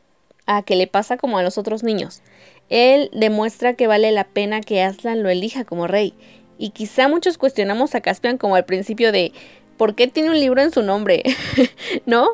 a 0.45 0.63
que 0.63 0.75
le 0.77 0.87
pasa 0.87 1.17
como 1.17 1.37
a 1.37 1.43
los 1.43 1.57
otros 1.57 1.83
niños. 1.83 2.21
Él 2.69 3.09
demuestra 3.13 3.73
que 3.73 3.87
vale 3.87 4.11
la 4.11 4.23
pena 4.23 4.61
que 4.61 4.81
Aslan 4.81 5.21
lo 5.21 5.29
elija 5.29 5.63
como 5.63 5.85
rey. 5.85 6.13
Y 6.57 6.71
quizá 6.71 7.07
muchos 7.07 7.37
cuestionamos 7.37 7.93
a 7.93 8.01
Caspian 8.01 8.37
como 8.37 8.55
al 8.55 8.65
principio 8.65 9.11
de 9.11 9.31
¿por 9.77 9.95
qué 9.95 10.07
tiene 10.07 10.29
un 10.29 10.39
libro 10.39 10.61
en 10.61 10.71
su 10.71 10.81
nombre? 10.81 11.23
¿No? 12.05 12.27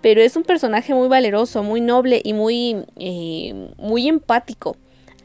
Pero 0.00 0.20
es 0.20 0.36
un 0.36 0.42
personaje 0.42 0.94
muy 0.94 1.08
valeroso, 1.08 1.62
muy 1.62 1.80
noble 1.80 2.20
y 2.22 2.32
muy, 2.32 2.84
eh, 2.96 3.70
muy 3.78 4.08
empático. 4.08 4.76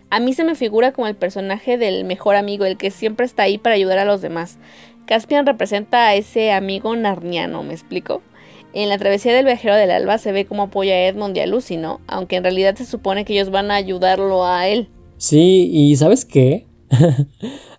A 0.09 0.19
mí 0.19 0.33
se 0.33 0.43
me 0.43 0.55
figura 0.55 0.91
como 0.91 1.07
el 1.07 1.15
personaje 1.15 1.77
del 1.77 2.05
mejor 2.05 2.35
amigo, 2.35 2.65
el 2.65 2.77
que 2.77 2.91
siempre 2.91 3.25
está 3.25 3.43
ahí 3.43 3.57
para 3.57 3.75
ayudar 3.75 3.97
a 3.97 4.05
los 4.05 4.21
demás. 4.21 4.59
Caspian 5.05 5.45
representa 5.45 6.07
a 6.07 6.15
ese 6.15 6.51
amigo 6.51 6.95
narniano, 6.95 7.63
¿me 7.63 7.73
explico? 7.73 8.21
En 8.73 8.89
la 8.89 8.97
travesía 8.97 9.33
del 9.33 9.45
viajero 9.45 9.75
del 9.75 9.91
alba 9.91 10.17
se 10.17 10.31
ve 10.31 10.45
como 10.45 10.63
apoya 10.63 10.93
a 10.93 11.07
Edmund 11.07 11.37
y 11.37 11.41
a 11.41 11.47
Lucy, 11.47 11.77
¿no? 11.77 11.99
Aunque 12.07 12.37
en 12.37 12.43
realidad 12.43 12.75
se 12.75 12.85
supone 12.85 13.25
que 13.25 13.33
ellos 13.33 13.51
van 13.51 13.69
a 13.69 13.75
ayudarlo 13.75 14.45
a 14.45 14.67
él. 14.67 14.89
Sí, 15.17 15.69
y 15.71 15.95
¿sabes 15.95 16.25
qué? 16.25 16.67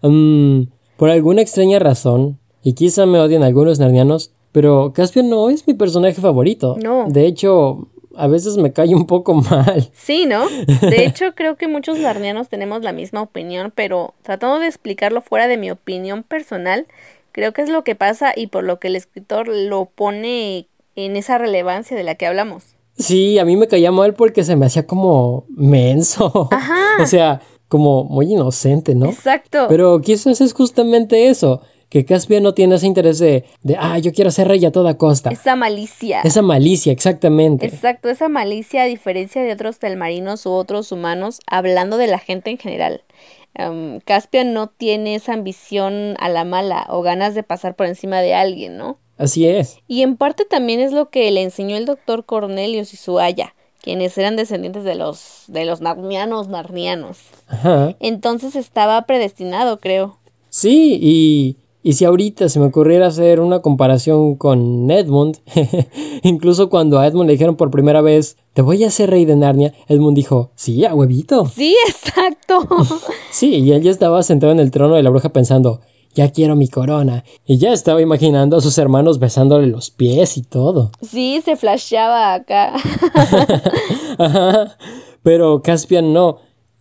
Mm, 0.07 0.65
por 0.99 1.09
alguna 1.09 1.41
extraña 1.41 1.79
razón, 1.79 2.39
y 2.63 2.75
quizá 2.75 3.07
me 3.07 3.19
odien 3.19 3.43
algunos 3.43 3.79
narnianos, 3.79 4.34
pero 4.55 4.93
Caspian 4.95 5.29
no 5.29 5.51
es 5.51 5.67
mi 5.67 5.75
personaje 5.75 6.21
favorito. 6.21 6.77
No. 6.81 7.07
De 7.09 7.27
hecho, 7.27 7.89
a 8.17 8.29
veces 8.29 8.57
me 8.57 8.73
cae 8.73 8.95
un 8.95 9.05
poco 9.05 9.35
mal. 9.51 9.91
Sí, 9.93 10.27
¿no? 10.27 10.47
De 10.81 11.05
hecho, 11.05 11.35
creo 11.35 11.57
que 11.57 11.67
muchos 11.67 11.99
narnianos 11.99 12.49
tenemos 12.49 12.85
la 12.85 12.93
misma 12.93 13.21
opinión, 13.21 13.73
pero 13.75 14.15
tratando 14.23 14.61
de 14.61 14.69
explicarlo 14.69 15.23
fuera 15.23 15.49
de 15.49 15.57
mi 15.57 15.73
opinión 15.73 16.23
personal, 16.23 16.87
creo 17.33 17.53
que 17.53 17.63
es 17.63 17.69
lo 17.69 17.83
que 17.83 17.97
pasa 17.97 18.33
y 18.37 18.47
por 18.47 18.63
lo 18.63 18.79
que 18.79 18.87
el 18.87 18.95
escritor 18.95 19.49
lo 19.49 19.87
pone 19.87 20.69
en 20.95 21.17
esa 21.17 21.37
relevancia 21.37 21.97
de 21.97 22.05
la 22.05 22.15
que 22.15 22.29
hablamos. 22.29 22.77
Sí, 22.97 23.41
a 23.41 23.45
mí 23.45 23.57
me 23.57 23.67
caía 23.67 23.91
mal 23.91 24.15
porque 24.15 24.45
se 24.45 24.55
me 24.55 24.67
hacía 24.67 24.87
como 24.87 25.47
menso. 25.49 26.47
Ajá. 26.53 26.79
o 27.03 27.07
sea, 27.07 27.41
como 27.67 28.05
muy 28.05 28.33
inocente, 28.33 28.95
¿no? 28.95 29.07
Exacto. 29.07 29.67
Pero 29.69 30.01
quizás 30.01 30.41
es 30.41 30.53
justamente 30.53 31.27
eso 31.27 31.61
que 31.89 32.05
Caspian 32.05 32.43
no 32.43 32.55
tiene 32.55 32.75
ese 32.75 32.87
interés 32.87 33.19
de, 33.19 33.45
de, 33.63 33.77
ah, 33.79 33.99
yo 33.99 34.13
quiero 34.13 34.31
ser 34.31 34.49
rey 34.49 34.65
a 34.65 34.73
toda 34.73 34.99
costa. 34.99 35.31
Esa 35.31 35.57
malicia. 35.57 36.21
Esa 36.23 36.43
malicia, 36.43 36.93
exactamente. 36.93 37.67
Exacto, 37.67 38.09
esa 38.09 38.29
malicia 38.29 38.83
a 38.83 38.87
diferencia 38.87 39.43
de 39.43 39.53
otros 39.53 39.79
telmarinos 39.79 40.47
u 40.47 40.53
otros 40.53 40.93
humanos, 40.93 41.41
hablando 41.47 41.97
de 41.97 42.07
la 42.07 42.19
gente 42.19 42.51
en 42.51 42.59
general. 42.59 43.03
Em, 43.55 44.01
Caspian 44.01 44.53
no 44.53 44.69
tiene 44.69 45.15
esa 45.15 45.33
ambición 45.33 46.17
a 46.19 46.29
la 46.29 46.45
mala 46.45 46.87
o 46.89 47.03
ganas 47.03 47.35
de 47.35 47.43
pasar 47.45 47.77
por 47.77 47.87
encima 47.87 48.21
de 48.21 48.35
alguien, 48.35 48.77
¿no? 48.77 48.99
Así 49.17 49.47
es. 49.47 49.79
Y 49.87 50.03
en 50.03 50.17
parte 50.17 50.45
también 50.45 50.81
es 50.81 50.93
lo 50.93 51.09
que 51.11 51.31
le 51.31 51.43
enseñó 51.43 51.77
el 51.77 51.87
doctor 51.87 52.25
Cornelius 52.25 52.93
y 52.93 52.97
su 52.97 53.21
haya, 53.21 53.55
quienes 53.81 54.19
eran 54.19 54.35
descendientes 54.35 54.83
de 54.83 54.97
los, 54.97 55.45
de 55.47 55.65
los 55.65 55.81
narnianos 55.81 56.49
narnianos. 56.49 57.19
Ajá. 57.47 57.95
Entonces 58.01 58.57
estaba 58.57 59.01
predestinado, 59.03 59.79
creo. 59.79 60.19
Sí, 60.49 60.99
y, 61.01 61.59
y 61.87 61.93
si 61.93 62.07
ahorita 62.07 62.49
se 62.49 62.59
me 62.59 62.67
ocurriera 62.67 63.09
hacer 63.09 63.41
una 63.41 63.61
comparación 63.61 64.37
con 64.37 64.91
Edmund, 64.91 65.37
incluso 66.23 66.71
cuando 66.71 66.99
a 66.99 67.07
Edmund 67.07 67.27
le 67.27 67.35
dijeron 67.35 67.57
por 67.57 67.71
primera 67.71 68.01
vez, 68.01 68.39
te 68.55 68.63
voy 68.63 68.83
a 68.85 68.87
hacer 68.87 69.11
rey 69.11 69.27
de 69.27 69.37
Narnia, 69.37 69.75
Edmund 69.87 70.17
dijo, 70.17 70.51
sí, 70.55 70.87
a 70.87 70.95
huevito. 70.95 71.47
Sí, 71.47 71.77
exacto. 71.87 72.67
Sí, 73.31 73.57
y 73.57 73.73
él 73.73 73.83
ya 73.83 73.91
estaba 73.91 74.23
sentado 74.23 74.53
en 74.53 74.61
el 74.61 74.71
trono 74.71 74.95
de 74.95 75.03
la 75.03 75.11
bruja 75.11 75.29
pensando, 75.29 75.81
ya 76.15 76.31
quiero 76.31 76.55
mi 76.55 76.69
corona. 76.69 77.25
Y 77.45 77.59
ya 77.59 77.73
estaba 77.73 78.01
imaginando 78.01 78.57
a 78.57 78.61
sus 78.61 78.79
hermanos 78.79 79.19
besándole 79.19 79.67
los 79.67 79.91
pies 79.91 80.39
y 80.39 80.43
todo. 80.43 80.93
Sí, 81.03 81.43
se 81.45 81.57
flasheaba 81.57 82.33
acá. 82.33 82.75
Ajá. 84.19 84.77
Pero 85.25 85.63
Caspian 85.63 86.13
no. 86.13 86.39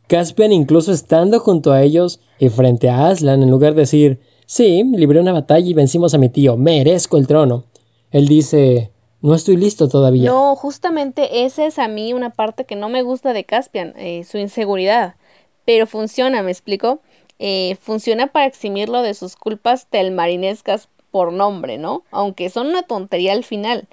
Caspian 0.08 0.54
incluso 0.54 0.92
estando 0.92 1.40
junto 1.40 1.72
a 1.72 1.82
ellos 1.82 2.20
y 2.40 2.50
frente 2.50 2.90
a 2.90 3.08
Aslan, 3.08 3.42
en 3.42 3.50
lugar 3.50 3.74
de 3.74 3.82
decir, 3.82 4.20
sí, 4.46 4.84
libré 4.84 5.20
una 5.20 5.34
batalla 5.34 5.68
y 5.68 5.74
vencimos 5.74 6.14
a 6.14 6.18
mi 6.18 6.30
tío, 6.30 6.58
merezco 6.58 7.18
el 7.18 7.28
trono. 7.28 7.66
Él 8.12 8.28
dice, 8.28 8.92
no 9.22 9.36
estoy 9.36 9.56
listo 9.58 9.88
todavía. 9.88 10.30
No, 10.30 10.56
justamente 10.56 11.46
esa 11.46 11.66
es 11.66 11.80
a 11.80 11.88
mí 11.88 12.14
una 12.14 12.32
parte 12.32 12.66
que 12.66 12.76
no 12.76 12.90
me 12.90 13.02
gusta 13.02 13.34
de 13.34 13.46
Caspian, 13.46 13.94
eh, 13.98 14.24
su 14.24 14.38
inseguridad. 14.38 15.16
Pero 15.66 15.88
funciona, 15.88 16.44
¿me 16.44 16.52
explico? 16.52 17.00
Eh, 17.40 17.78
funciona 17.82 18.28
para 18.28 18.46
eximirlo 18.46 19.02
de 19.02 19.14
sus 19.14 19.36
culpas 19.36 19.88
telmarinescas 19.88 20.90
por 21.10 21.32
nombre, 21.32 21.78
¿no? 21.78 22.04
Aunque 22.12 22.50
son 22.50 22.68
una 22.68 22.84
tontería 22.84 23.34
al 23.34 23.44
final. 23.44 23.88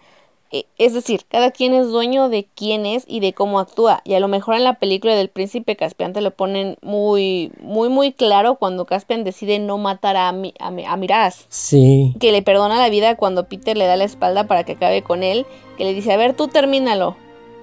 Eh, 0.53 0.65
es 0.79 0.95
decir, 0.95 1.23
cada 1.29 1.53
quien 1.53 1.75
es 1.75 1.89
dueño 1.91 2.29
de 2.29 2.49
quién 2.57 2.85
es 2.85 3.05
y 3.07 3.21
de 3.21 3.33
cómo 3.33 3.61
actúa. 3.61 4.01
Y 4.05 4.15
a 4.15 4.21
lo 4.21 4.27
mejor 4.27 4.57
en 4.57 4.65
la 4.65 4.75
película 4.81 5.15
del 5.15 5.29
príncipe 5.29 5.77
Caspian 5.77 6.13
te 6.13 6.21
lo 6.21 6.33
ponen 6.33 6.77
muy, 6.83 7.53
muy, 7.61 7.89
muy 7.89 8.13
claro 8.13 8.57
cuando 8.57 8.85
Caspian 8.85 9.23
decide 9.23 9.61
no 9.61 9.79
matar 9.79 10.17
a, 10.17 10.33
Mi- 10.33 10.55
a, 10.59 10.71
Mi- 10.73 10.85
a 10.85 10.97
Miraz. 10.97 11.47
Sí. 11.49 12.15
Que 12.19 12.33
le 12.33 12.43
perdona 12.43 12.79
la 12.79 12.89
vida 12.89 13.17
cuando 13.17 13.47
Peter 13.49 13.77
le 13.77 13.87
da 13.87 13.95
la 13.97 14.05
espalda 14.05 14.49
para 14.49 14.65
que 14.65 14.73
acabe 14.73 15.03
con 15.03 15.23
él. 15.23 15.47
Que 15.79 15.85
le 15.85 15.95
dice, 15.95 16.13
a 16.13 16.17
ver, 16.17 16.35
tú 16.35 16.49
termínalo. 16.49 17.17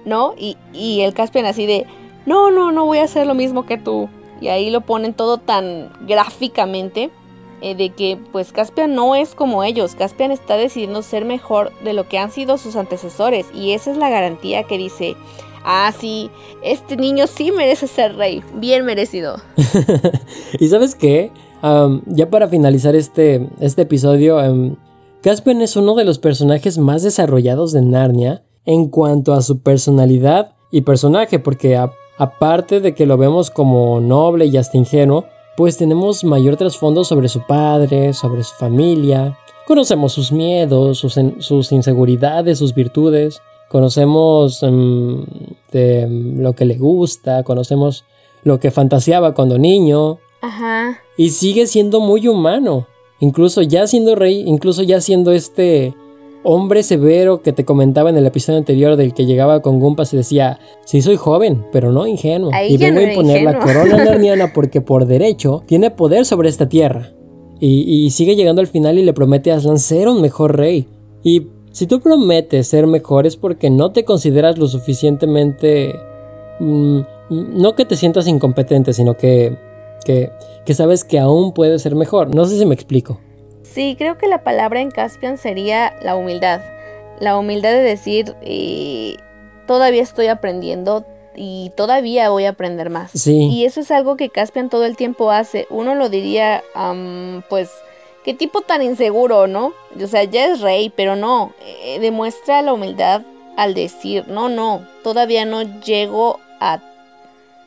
¿No? 0.06 0.34
Y, 0.38 0.56
y 0.72 1.02
el 1.02 1.12
Caspian 1.12 1.44
así 1.44 1.66
de, 1.66 1.84
no, 2.24 2.50
no, 2.50 2.72
no 2.72 2.86
voy 2.86 2.98
a 2.98 3.04
hacer 3.04 3.26
lo 3.26 3.34
mismo 3.34 3.66
que 3.66 3.76
tú. 3.76 4.08
Y 4.40 4.48
ahí 4.48 4.70
lo 4.70 4.80
ponen 4.80 5.12
todo 5.12 5.36
tan 5.36 5.90
gráficamente 6.06 7.10
eh, 7.60 7.74
de 7.74 7.90
que 7.90 8.18
pues 8.32 8.52
Caspian 8.52 8.94
no 8.94 9.14
es 9.14 9.34
como 9.34 9.64
ellos. 9.64 9.94
Caspian 9.94 10.30
está 10.30 10.56
decidiendo 10.56 11.02
ser 11.02 11.24
mejor 11.24 11.72
de 11.82 11.92
lo 11.92 12.08
que 12.08 12.18
han 12.18 12.30
sido 12.30 12.58
sus 12.58 12.76
antecesores. 12.76 13.46
Y 13.54 13.72
esa 13.72 13.90
es 13.90 13.96
la 13.96 14.10
garantía 14.10 14.64
que 14.64 14.78
dice, 14.78 15.16
ah, 15.64 15.92
sí, 15.98 16.30
este 16.62 16.96
niño 16.96 17.26
sí 17.26 17.52
merece 17.52 17.86
ser 17.86 18.16
rey. 18.16 18.42
Bien 18.54 18.84
merecido. 18.84 19.36
¿Y 20.58 20.68
sabes 20.68 20.94
qué? 20.94 21.30
Ya 22.06 22.30
para 22.30 22.48
finalizar 22.48 22.94
este, 22.94 23.48
este 23.60 23.82
episodio, 23.82 24.38
am, 24.38 24.76
Caspian 25.22 25.60
es 25.60 25.74
uno 25.76 25.96
de 25.96 26.04
los 26.04 26.18
personajes 26.20 26.78
más 26.78 27.02
desarrollados 27.02 27.72
de 27.72 27.82
Narnia 27.82 28.44
en 28.64 28.88
cuanto 28.88 29.34
a 29.34 29.42
su 29.42 29.60
personalidad 29.60 30.52
y 30.70 30.82
personaje, 30.82 31.38
porque 31.40 31.76
aparte 32.18 32.80
de 32.80 32.94
que 32.94 33.06
lo 33.06 33.16
vemos 33.16 33.50
como 33.50 34.00
noble 34.00 34.46
y 34.46 34.56
hasta 34.56 34.76
ingenuo, 34.76 35.24
pues 35.58 35.76
tenemos 35.76 36.22
mayor 36.22 36.56
trasfondo 36.56 37.02
sobre 37.02 37.28
su 37.28 37.44
padre, 37.44 38.12
sobre 38.12 38.44
su 38.44 38.54
familia, 38.54 39.36
conocemos 39.66 40.12
sus 40.12 40.30
miedos, 40.30 40.98
sus, 40.98 41.18
sus 41.40 41.72
inseguridades, 41.72 42.60
sus 42.60 42.72
virtudes, 42.72 43.42
conocemos 43.68 44.60
de, 44.60 46.06
mm, 46.08 46.40
lo 46.42 46.52
que 46.52 46.64
le 46.64 46.78
gusta, 46.78 47.42
conocemos 47.42 48.04
lo 48.44 48.60
que 48.60 48.70
fantaseaba 48.70 49.34
cuando 49.34 49.58
niño, 49.58 50.18
Ajá. 50.42 51.00
y 51.16 51.30
sigue 51.30 51.66
siendo 51.66 51.98
muy 51.98 52.28
humano. 52.28 52.86
Incluso 53.18 53.60
ya 53.62 53.88
siendo 53.88 54.14
rey, 54.14 54.44
incluso 54.46 54.84
ya 54.84 55.00
siendo 55.00 55.32
este 55.32 55.92
hombre 56.44 56.82
severo 56.82 57.42
que 57.42 57.52
te 57.52 57.64
comentaba 57.64 58.10
en 58.10 58.16
el 58.16 58.26
episodio 58.26 58.58
anterior 58.58 58.96
del 58.96 59.14
que 59.14 59.26
llegaba 59.26 59.60
con 59.60 59.80
Gumpas 59.80 60.12
y 60.14 60.16
decía, 60.16 60.58
sí 60.84 61.02
soy 61.02 61.16
joven, 61.16 61.64
pero 61.72 61.92
no 61.92 62.06
ingenuo. 62.06 62.50
Ahí 62.52 62.74
y 62.74 62.76
vengo 62.76 63.00
no 63.00 63.06
a 63.06 63.10
imponer 63.10 63.42
la 63.42 63.52
ingenuo". 63.52 63.66
corona 63.66 64.04
narniana 64.04 64.52
porque 64.54 64.80
por 64.80 65.06
derecho 65.06 65.62
tiene 65.66 65.90
poder 65.90 66.24
sobre 66.24 66.48
esta 66.48 66.68
tierra. 66.68 67.12
Y, 67.60 67.82
y 67.82 68.10
sigue 68.10 68.36
llegando 68.36 68.60
al 68.60 68.68
final 68.68 68.98
y 68.98 69.02
le 69.02 69.12
promete 69.12 69.50
a 69.50 69.56
Aslan 69.56 69.78
ser 69.78 70.08
un 70.08 70.20
mejor 70.20 70.56
rey. 70.56 70.86
Y 71.24 71.48
si 71.72 71.86
tú 71.86 72.00
prometes 72.00 72.68
ser 72.68 72.86
mejor 72.86 73.26
es 73.26 73.36
porque 73.36 73.68
no 73.70 73.92
te 73.92 74.04
consideras 74.04 74.58
lo 74.58 74.68
suficientemente... 74.68 75.94
mm, 76.60 77.00
no 77.30 77.74
que 77.74 77.84
te 77.84 77.96
sientas 77.96 78.26
incompetente, 78.26 78.92
sino 78.92 79.16
que, 79.16 79.56
que, 80.04 80.30
que 80.64 80.74
sabes 80.74 81.04
que 81.04 81.18
aún 81.18 81.52
puedes 81.52 81.82
ser 81.82 81.94
mejor. 81.94 82.34
No 82.34 82.46
sé 82.46 82.58
si 82.58 82.64
me 82.64 82.74
explico. 82.74 83.20
Sí, 83.72 83.94
creo 83.98 84.18
que 84.18 84.28
la 84.28 84.42
palabra 84.42 84.80
en 84.80 84.90
Caspian 84.90 85.38
sería 85.38 85.94
la 86.02 86.16
humildad. 86.16 86.60
La 87.20 87.36
humildad 87.36 87.70
de 87.72 87.82
decir, 87.82 88.34
eh, 88.42 89.16
todavía 89.66 90.02
estoy 90.02 90.26
aprendiendo 90.28 91.04
y 91.36 91.70
todavía 91.76 92.30
voy 92.30 92.44
a 92.46 92.50
aprender 92.50 92.90
más. 92.90 93.10
Sí. 93.12 93.48
Y 93.50 93.64
eso 93.64 93.80
es 93.80 93.90
algo 93.90 94.16
que 94.16 94.30
Caspian 94.30 94.68
todo 94.70 94.84
el 94.84 94.96
tiempo 94.96 95.30
hace. 95.30 95.66
Uno 95.70 95.94
lo 95.94 96.08
diría, 96.08 96.62
am, 96.74 97.42
pues, 97.48 97.70
qué 98.24 98.34
tipo 98.34 98.62
tan 98.62 98.82
inseguro, 98.82 99.46
¿no? 99.46 99.72
O 100.02 100.06
sea, 100.06 100.24
ya 100.24 100.46
es 100.46 100.60
rey, 100.60 100.92
pero 100.94 101.14
no. 101.16 101.52
eh, 101.84 101.98
demuestra 102.00 102.62
la 102.62 102.72
humildad 102.72 103.22
al 103.56 103.74
decir, 103.74 104.26
no, 104.28 104.48
no, 104.48 104.86
todavía 105.02 105.44
no 105.44 105.62
llego 105.80 106.38
a 106.60 106.80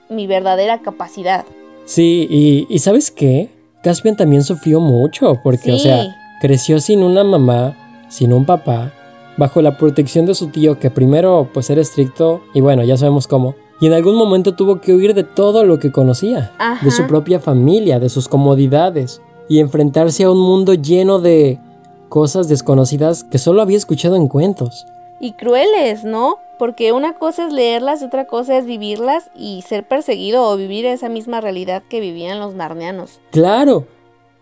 mi 0.10 0.28
verdadera 0.28 0.80
capacidad. 0.82 1.46
Sí, 1.86 2.28
y, 2.30 2.66
y 2.70 2.80
¿sabes 2.80 3.12
qué? 3.12 3.50
Caspian 3.84 4.16
también 4.16 4.44
sufrió 4.44 4.80
mucho 4.80 5.40
porque, 5.44 5.74
o 5.74 5.80
sea, 5.80 6.16
creció 6.40 6.80
sin 6.80 7.02
una 7.04 7.24
mamá, 7.24 7.76
sin 8.10 8.32
un 8.34 8.46
papá, 8.46 8.92
bajo 9.38 9.62
la 9.62 9.78
protección 9.78 10.26
de 10.26 10.36
su 10.36 10.48
tío 10.50 10.78
que 10.80 10.92
primero 10.92 11.50
pues 11.54 11.70
era 11.70 11.82
estricto 11.82 12.42
y 12.54 12.62
bueno, 12.62 12.84
ya 12.84 12.98
sabemos 12.98 13.28
cómo. 13.28 13.56
Y 13.80 13.88
en 13.88 13.94
algún 13.94 14.16
momento 14.16 14.54
tuvo 14.54 14.80
que 14.80 14.94
huir 14.94 15.16
de 15.16 15.24
todo 15.24 15.64
lo 15.64 15.80
que 15.80 15.92
conocía, 15.92 16.52
Ajá. 16.60 16.86
de 16.86 16.92
su 16.92 17.08
propia 17.08 17.40
familia, 17.40 18.00
de 18.00 18.10
sus 18.10 18.28
comodidades 18.28 19.22
y 19.50 19.60
enfrentarse 19.60 20.24
a 20.24 20.30
un 20.32 20.40
mundo 20.40 20.76
lleno 20.76 21.18
de 21.20 21.60
cosas 22.08 22.48
desconocidas 22.48 23.24
que 23.24 23.40
solo 23.40 23.62
había 23.62 23.78
escuchado 23.78 24.16
en 24.16 24.28
cuentos. 24.28 24.86
y 25.20 25.34
crueles, 25.34 26.04
¿no? 26.04 26.38
Porque 26.62 26.92
una 26.92 27.14
cosa 27.14 27.48
es 27.48 27.54
leerlas 27.54 28.04
y 28.04 28.06
otra 28.06 28.28
cosa 28.28 28.56
es 28.56 28.68
vivirlas 28.68 29.32
y 29.36 29.64
ser 29.64 29.88
perseguido 29.88 30.48
o 30.48 30.56
vivir 30.56 30.86
esa 30.86 31.10
misma 31.10 31.42
realidad 31.42 31.82
que 31.90 32.00
vivían 32.00 32.40
los 32.40 32.54
narnianos. 32.54 33.20
Claro. 33.32 33.88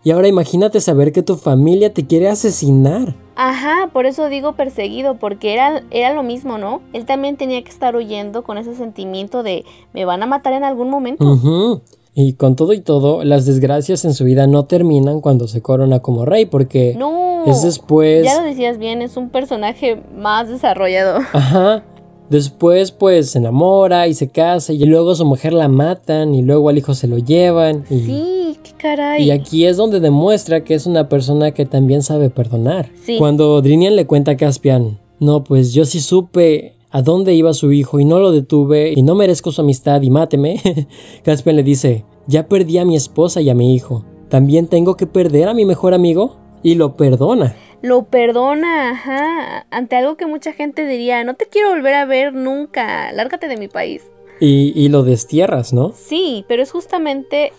Y 0.04 0.10
ahora 0.10 0.28
imagínate 0.28 0.82
saber 0.82 1.12
que 1.12 1.22
tu 1.22 1.36
familia 1.36 1.94
te 1.94 2.06
quiere 2.06 2.28
asesinar. 2.28 3.14
Ajá, 3.36 3.88
por 3.94 4.04
eso 4.04 4.28
digo 4.28 4.52
perseguido, 4.52 5.14
porque 5.14 5.54
era, 5.54 5.82
era 5.90 6.12
lo 6.12 6.22
mismo, 6.22 6.58
¿no? 6.58 6.82
Él 6.92 7.06
también 7.06 7.38
tenía 7.38 7.64
que 7.64 7.70
estar 7.70 7.96
huyendo 7.96 8.42
con 8.42 8.58
ese 8.58 8.74
sentimiento 8.74 9.42
de 9.42 9.64
me 9.94 10.04
van 10.04 10.22
a 10.22 10.26
matar 10.26 10.52
en 10.52 10.64
algún 10.64 10.90
momento. 10.90 11.24
Ujú. 11.24 11.80
Y 12.12 12.34
con 12.34 12.54
todo 12.54 12.74
y 12.74 12.80
todo, 12.80 13.24
las 13.24 13.46
desgracias 13.46 14.04
en 14.04 14.12
su 14.12 14.24
vida 14.24 14.46
no 14.46 14.66
terminan 14.66 15.22
cuando 15.22 15.48
se 15.48 15.62
corona 15.62 16.00
como 16.00 16.26
rey, 16.26 16.44
porque 16.44 16.94
No, 16.98 17.44
es 17.46 17.62
después... 17.62 18.26
ya 18.26 18.42
lo 18.42 18.46
decías 18.46 18.76
bien, 18.76 19.00
es 19.00 19.16
un 19.16 19.30
personaje 19.30 20.02
más 20.14 20.50
desarrollado. 20.50 21.20
Ajá. 21.32 21.82
Después, 22.30 22.92
pues, 22.92 23.30
se 23.30 23.38
enamora 23.38 24.06
y 24.08 24.14
se 24.14 24.28
casa 24.28 24.72
y 24.72 24.78
luego 24.84 25.14
su 25.14 25.24
mujer 25.24 25.52
la 25.52 25.68
matan 25.68 26.34
y 26.34 26.42
luego 26.42 26.68
al 26.68 26.78
hijo 26.78 26.94
se 26.94 27.08
lo 27.08 27.18
llevan. 27.18 27.84
Y, 27.90 27.98
Sí, 28.00 28.58
qué 28.62 28.70
caray. 28.78 29.24
y 29.24 29.30
aquí 29.32 29.66
es 29.66 29.76
donde 29.76 30.00
demuestra 30.00 30.62
que 30.64 30.74
es 30.74 30.86
una 30.86 31.08
persona 31.08 31.50
que 31.50 31.66
también 31.66 32.02
sabe 32.02 32.30
perdonar. 32.30 32.88
Sí. 33.04 33.16
Cuando 33.18 33.60
Drinian 33.60 33.96
le 33.96 34.06
cuenta 34.06 34.30
a 34.32 34.36
Caspian, 34.36 34.98
no, 35.18 35.42
pues 35.44 35.72
yo 35.74 35.84
sí 35.84 36.00
supe 36.00 36.74
a 36.92 37.02
dónde 37.02 37.34
iba 37.34 37.52
su 37.52 37.72
hijo 37.72 38.00
y 38.00 38.04
no 38.04 38.18
lo 38.20 38.32
detuve 38.32 38.92
y 38.96 39.02
no 39.02 39.14
merezco 39.14 39.52
su 39.52 39.60
amistad 39.60 40.00
y 40.02 40.10
máteme. 40.10 40.60
Caspian 41.24 41.56
le 41.56 41.62
dice, 41.62 42.04
ya 42.26 42.46
perdí 42.48 42.78
a 42.78 42.84
mi 42.84 42.96
esposa 42.96 43.40
y 43.40 43.50
a 43.50 43.54
mi 43.54 43.74
hijo. 43.74 44.04
¿También 44.28 44.68
tengo 44.68 44.96
que 44.96 45.06
perder 45.08 45.48
a 45.48 45.54
mi 45.54 45.64
mejor 45.64 45.92
amigo? 45.94 46.36
Y 46.62 46.74
lo 46.74 46.96
perdona. 46.96 47.56
Lo 47.82 48.04
perdona, 48.04 48.90
ajá, 48.90 49.66
ante 49.70 49.96
algo 49.96 50.16
que 50.16 50.26
mucha 50.26 50.52
gente 50.52 50.86
diría, 50.86 51.24
no 51.24 51.34
te 51.34 51.46
quiero 51.46 51.70
volver 51.70 51.94
a 51.94 52.04
ver 52.04 52.34
nunca, 52.34 53.10
lárgate 53.12 53.48
de 53.48 53.56
mi 53.56 53.68
país. 53.68 54.02
Y, 54.40 54.72
y 54.74 54.88
lo 54.88 55.02
destierras, 55.02 55.72
¿no? 55.72 55.92
Sí, 55.92 56.44
pero 56.48 56.62
es 56.62 56.70
justamente 56.72 57.52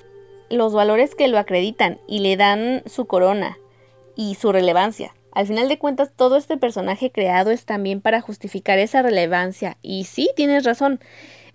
los 0.50 0.74
valores 0.74 1.16
que 1.16 1.28
lo 1.28 1.38
acreditan 1.40 2.00
y 2.08 2.20
le 2.20 2.38
dan 2.38 2.84
su 2.86 3.06
corona. 3.06 3.58
y 4.16 4.36
su 4.36 4.52
relevancia. 4.52 5.16
Al 5.32 5.48
final 5.48 5.70
de 5.70 5.80
cuentas, 5.80 6.12
todo 6.16 6.36
este 6.36 6.58
personaje 6.58 7.12
creado 7.12 7.50
es 7.50 7.64
también 7.66 8.02
para 8.02 8.20
justificar 8.22 8.78
esa 8.78 9.02
relevancia. 9.02 9.78
Y 9.82 10.04
sí, 10.04 10.30
tienes 10.36 10.66
razón. 10.66 11.00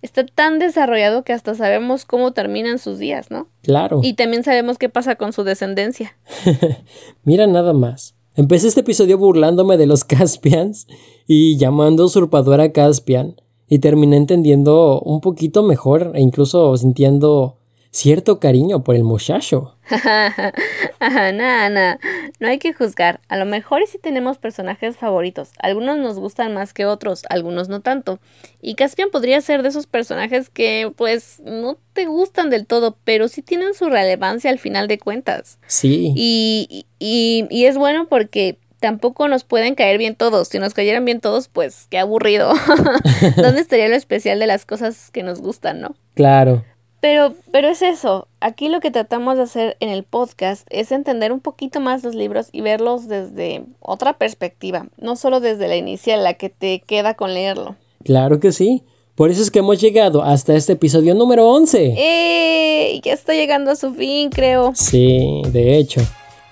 Está 0.02 0.24
tan 0.26 0.58
desarrollado 0.58 1.24
que 1.24 1.32
hasta 1.32 1.54
sabemos 1.54 2.04
cómo 2.04 2.32
terminan 2.32 2.78
sus 2.78 2.98
días, 2.98 3.30
¿no? 3.30 3.48
Claro. 3.62 4.00
Y 4.02 4.14
también 4.14 4.44
sabemos 4.44 4.78
qué 4.78 4.88
pasa 4.88 5.16
con 5.16 5.32
su 5.32 5.44
descendencia. 5.44 6.16
Mira 7.24 7.46
nada 7.46 7.72
más. 7.72 8.14
Empecé 8.34 8.68
este 8.68 8.80
episodio 8.80 9.16
burlándome 9.18 9.76
de 9.76 9.86
los 9.86 10.04
Caspians 10.04 10.86
y 11.26 11.56
llamando 11.56 12.04
usurpador 12.04 12.60
a 12.60 12.72
Caspian. 12.72 13.36
Y 13.68 13.80
terminé 13.80 14.16
entendiendo 14.16 15.00
un 15.00 15.20
poquito 15.20 15.64
mejor 15.64 16.12
e 16.14 16.20
incluso 16.20 16.76
sintiendo 16.76 17.58
cierto 17.96 18.40
cariño 18.40 18.84
por 18.84 18.94
el 18.94 19.04
muchacho. 19.04 19.74
Nada, 21.00 21.68
nada. 21.70 21.98
No 22.40 22.48
hay 22.48 22.58
que 22.58 22.74
juzgar. 22.74 23.20
A 23.28 23.36
lo 23.36 23.46
mejor 23.46 23.86
si 23.86 23.98
tenemos 23.98 24.36
personajes 24.38 24.96
favoritos. 24.96 25.50
Algunos 25.58 25.96
nos 25.96 26.18
gustan 26.18 26.52
más 26.52 26.74
que 26.74 26.84
otros, 26.84 27.22
algunos 27.30 27.68
no 27.68 27.80
tanto. 27.80 28.18
Y 28.60 28.74
Caspian 28.74 29.10
podría 29.10 29.40
ser 29.40 29.62
de 29.62 29.68
esos 29.68 29.86
personajes 29.86 30.50
que, 30.50 30.92
pues, 30.96 31.40
no 31.44 31.78
te 31.92 32.06
gustan 32.06 32.50
del 32.50 32.66
todo, 32.66 32.98
pero 33.04 33.28
sí 33.28 33.42
tienen 33.42 33.74
su 33.74 33.88
relevancia 33.88 34.50
al 34.50 34.58
final 34.58 34.88
de 34.88 34.98
cuentas. 34.98 35.58
Sí. 35.66 36.12
Y, 36.16 36.86
y, 36.98 37.46
y 37.48 37.64
es 37.66 37.78
bueno 37.78 38.08
porque 38.08 38.58
tampoco 38.80 39.28
nos 39.28 39.44
pueden 39.44 39.74
caer 39.74 39.96
bien 39.98 40.16
todos. 40.16 40.48
Si 40.48 40.58
nos 40.58 40.74
cayeran 40.74 41.04
bien 41.04 41.20
todos, 41.20 41.48
pues 41.48 41.86
qué 41.88 41.98
aburrido. 41.98 42.52
¿Dónde 43.36 43.60
estaría 43.60 43.88
lo 43.88 43.96
especial 43.96 44.38
de 44.38 44.46
las 44.48 44.66
cosas 44.66 45.10
que 45.12 45.22
nos 45.22 45.40
gustan, 45.40 45.80
no? 45.80 45.94
Claro. 46.14 46.64
Pero, 47.00 47.34
pero 47.52 47.68
es 47.68 47.82
eso. 47.82 48.26
Aquí 48.40 48.68
lo 48.68 48.80
que 48.80 48.90
tratamos 48.90 49.36
de 49.36 49.42
hacer 49.42 49.76
en 49.80 49.90
el 49.90 50.02
podcast 50.02 50.66
es 50.70 50.92
entender 50.92 51.32
un 51.32 51.40
poquito 51.40 51.80
más 51.80 52.02
los 52.02 52.14
libros 52.14 52.48
y 52.52 52.62
verlos 52.62 53.08
desde 53.08 53.64
otra 53.80 54.18
perspectiva, 54.18 54.86
no 54.96 55.16
solo 55.16 55.40
desde 55.40 55.68
la 55.68 55.76
inicial, 55.76 56.24
la 56.24 56.34
que 56.34 56.48
te 56.48 56.80
queda 56.80 57.14
con 57.14 57.34
leerlo. 57.34 57.76
Claro 58.04 58.40
que 58.40 58.52
sí. 58.52 58.82
Por 59.14 59.30
eso 59.30 59.40
es 59.40 59.50
que 59.50 59.60
hemos 59.60 59.80
llegado 59.80 60.22
hasta 60.22 60.54
este 60.54 60.74
episodio 60.74 61.14
número 61.14 61.48
11. 61.48 61.94
¡Eh! 61.96 63.00
Ya 63.02 63.14
está 63.14 63.32
llegando 63.32 63.70
a 63.70 63.76
su 63.76 63.94
fin, 63.94 64.30
creo. 64.30 64.72
Sí, 64.74 65.42
de 65.52 65.78
hecho. 65.78 66.02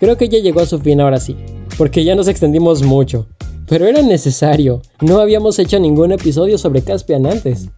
Creo 0.00 0.16
que 0.16 0.28
ya 0.28 0.38
llegó 0.38 0.60
a 0.60 0.66
su 0.66 0.78
fin 0.78 1.00
ahora 1.00 1.18
sí, 1.20 1.36
porque 1.76 2.04
ya 2.04 2.14
nos 2.14 2.26
extendimos 2.28 2.82
mucho. 2.82 3.26
Pero 3.68 3.86
era 3.86 4.02
necesario. 4.02 4.82
No 5.00 5.20
habíamos 5.20 5.58
hecho 5.58 5.78
ningún 5.78 6.12
episodio 6.12 6.58
sobre 6.58 6.82
Caspian 6.82 7.26
antes. 7.26 7.68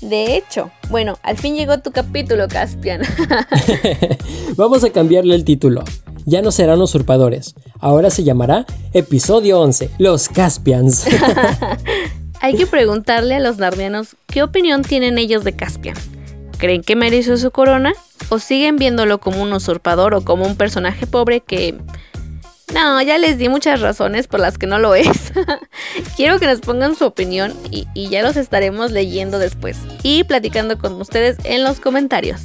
De 0.00 0.36
hecho, 0.36 0.70
bueno, 0.90 1.18
al 1.22 1.36
fin 1.36 1.56
llegó 1.56 1.78
tu 1.78 1.90
capítulo, 1.90 2.48
Caspian. 2.48 3.02
Vamos 4.56 4.84
a 4.84 4.90
cambiarle 4.90 5.34
el 5.34 5.44
título. 5.44 5.84
Ya 6.24 6.42
no 6.42 6.50
serán 6.50 6.80
usurpadores. 6.80 7.54
Ahora 7.78 8.10
se 8.10 8.24
llamará 8.24 8.66
Episodio 8.92 9.60
11, 9.60 9.90
Los 9.98 10.28
Caspians. 10.28 11.06
Hay 12.40 12.56
que 12.56 12.66
preguntarle 12.66 13.36
a 13.36 13.40
los 13.40 13.58
narnianos 13.58 14.16
qué 14.26 14.42
opinión 14.42 14.82
tienen 14.82 15.18
ellos 15.18 15.44
de 15.44 15.54
Caspian. 15.54 15.96
¿Creen 16.58 16.82
que 16.82 16.96
mereció 16.96 17.36
su 17.36 17.50
corona? 17.50 17.92
¿O 18.28 18.38
siguen 18.38 18.76
viéndolo 18.76 19.18
como 19.18 19.42
un 19.42 19.52
usurpador 19.52 20.14
o 20.14 20.22
como 20.22 20.46
un 20.46 20.56
personaje 20.56 21.06
pobre 21.06 21.40
que 21.40 21.76
no, 22.74 23.00
ya 23.00 23.18
les 23.18 23.38
di 23.38 23.48
muchas 23.48 23.80
razones 23.80 24.26
por 24.26 24.40
las 24.40 24.58
que 24.58 24.66
no 24.66 24.78
lo 24.78 24.94
es. 24.94 25.32
Quiero 26.16 26.38
que 26.38 26.46
nos 26.46 26.60
pongan 26.60 26.96
su 26.96 27.04
opinión 27.04 27.54
y, 27.70 27.86
ya 28.08 28.22
los 28.22 28.36
estaremos 28.36 28.90
leyendo 28.90 29.38
después 29.38 29.78
y 30.02 30.24
platicando 30.24 30.78
con 30.78 31.00
ustedes 31.00 31.36
en 31.44 31.62
los 31.62 31.80
comentarios. 31.80 32.40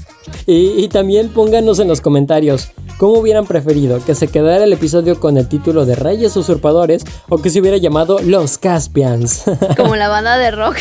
Y, 0.46 0.74
y, 0.78 0.88
también 0.90 1.30
pónganos 1.30 1.80
en 1.80 1.88
los 1.88 2.02
comentarios 2.02 2.72
cómo 2.98 3.14
hubieran 3.14 3.48
preferido 3.48 4.04
que 4.06 4.14
se 4.14 4.28
quedara 4.28 4.64
el 4.64 4.74
episodio 4.74 5.20
con 5.20 5.38
el 5.38 5.48
título 5.48 5.86
de 5.86 5.96
Reyes 5.96 6.36
Usurpadores 6.36 7.04
o 7.28 7.42
que 7.42 7.50
se 7.50 7.60
hubiera 7.60 7.78
llamado 7.78 8.20
Los 8.22 8.60
Caspians. 8.60 9.44
Como 9.78 9.96
la 9.96 10.08
banda 10.08 10.38
de 10.38 10.52
rock. 10.52 10.78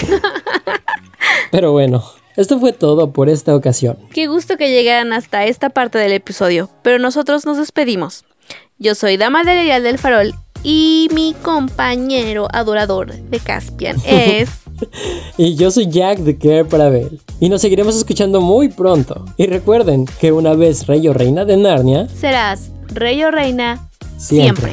Pero 1.51 1.73
bueno, 1.73 2.05
esto 2.37 2.61
fue 2.61 2.73
todo 2.73 3.13
por 3.13 3.29
esta 3.29 3.55
ocasión. 3.57 3.99
Qué 4.13 4.27
gusto 4.27 4.57
que 4.57 4.71
llegaran 4.71 5.13
hasta 5.13 5.47
esta 5.47 5.71
parte 5.71 5.99
del 5.99 6.13
episodio, 6.13 6.71
pero 6.83 6.99
nosotros 6.99 7.47
nos 7.47 7.57
despedimos. 7.57 8.25
Yo 8.83 8.95
soy 8.95 9.19
Dama 9.19 9.45
de 9.45 9.57
Leal 9.57 9.83
del 9.83 9.99
Farol 9.99 10.35
y 10.63 11.11
mi 11.13 11.35
compañero 11.43 12.49
adorador 12.51 13.13
de 13.13 13.39
Caspian 13.39 13.99
es... 14.07 14.49
y 15.37 15.55
yo 15.55 15.71
soy 15.71 15.87
Jack 15.91 16.21
de 16.21 16.39
Care 16.39 16.65
Paravel. 16.65 17.21
Y 17.41 17.51
nos 17.51 17.61
seguiremos 17.61 17.95
escuchando 17.95 18.41
muy 18.41 18.71
pronto. 18.71 19.27
Y 19.37 19.49
recuerden 19.49 20.07
que 20.19 20.33
una 20.33 20.55
vez 20.55 20.87
rey 20.87 21.07
o 21.09 21.13
reina 21.13 21.45
de 21.45 21.59
Narnia... 21.59 22.09
Serás 22.09 22.71
rey 22.95 23.23
o 23.23 23.31
reina 23.31 23.87
siempre. 24.17 24.73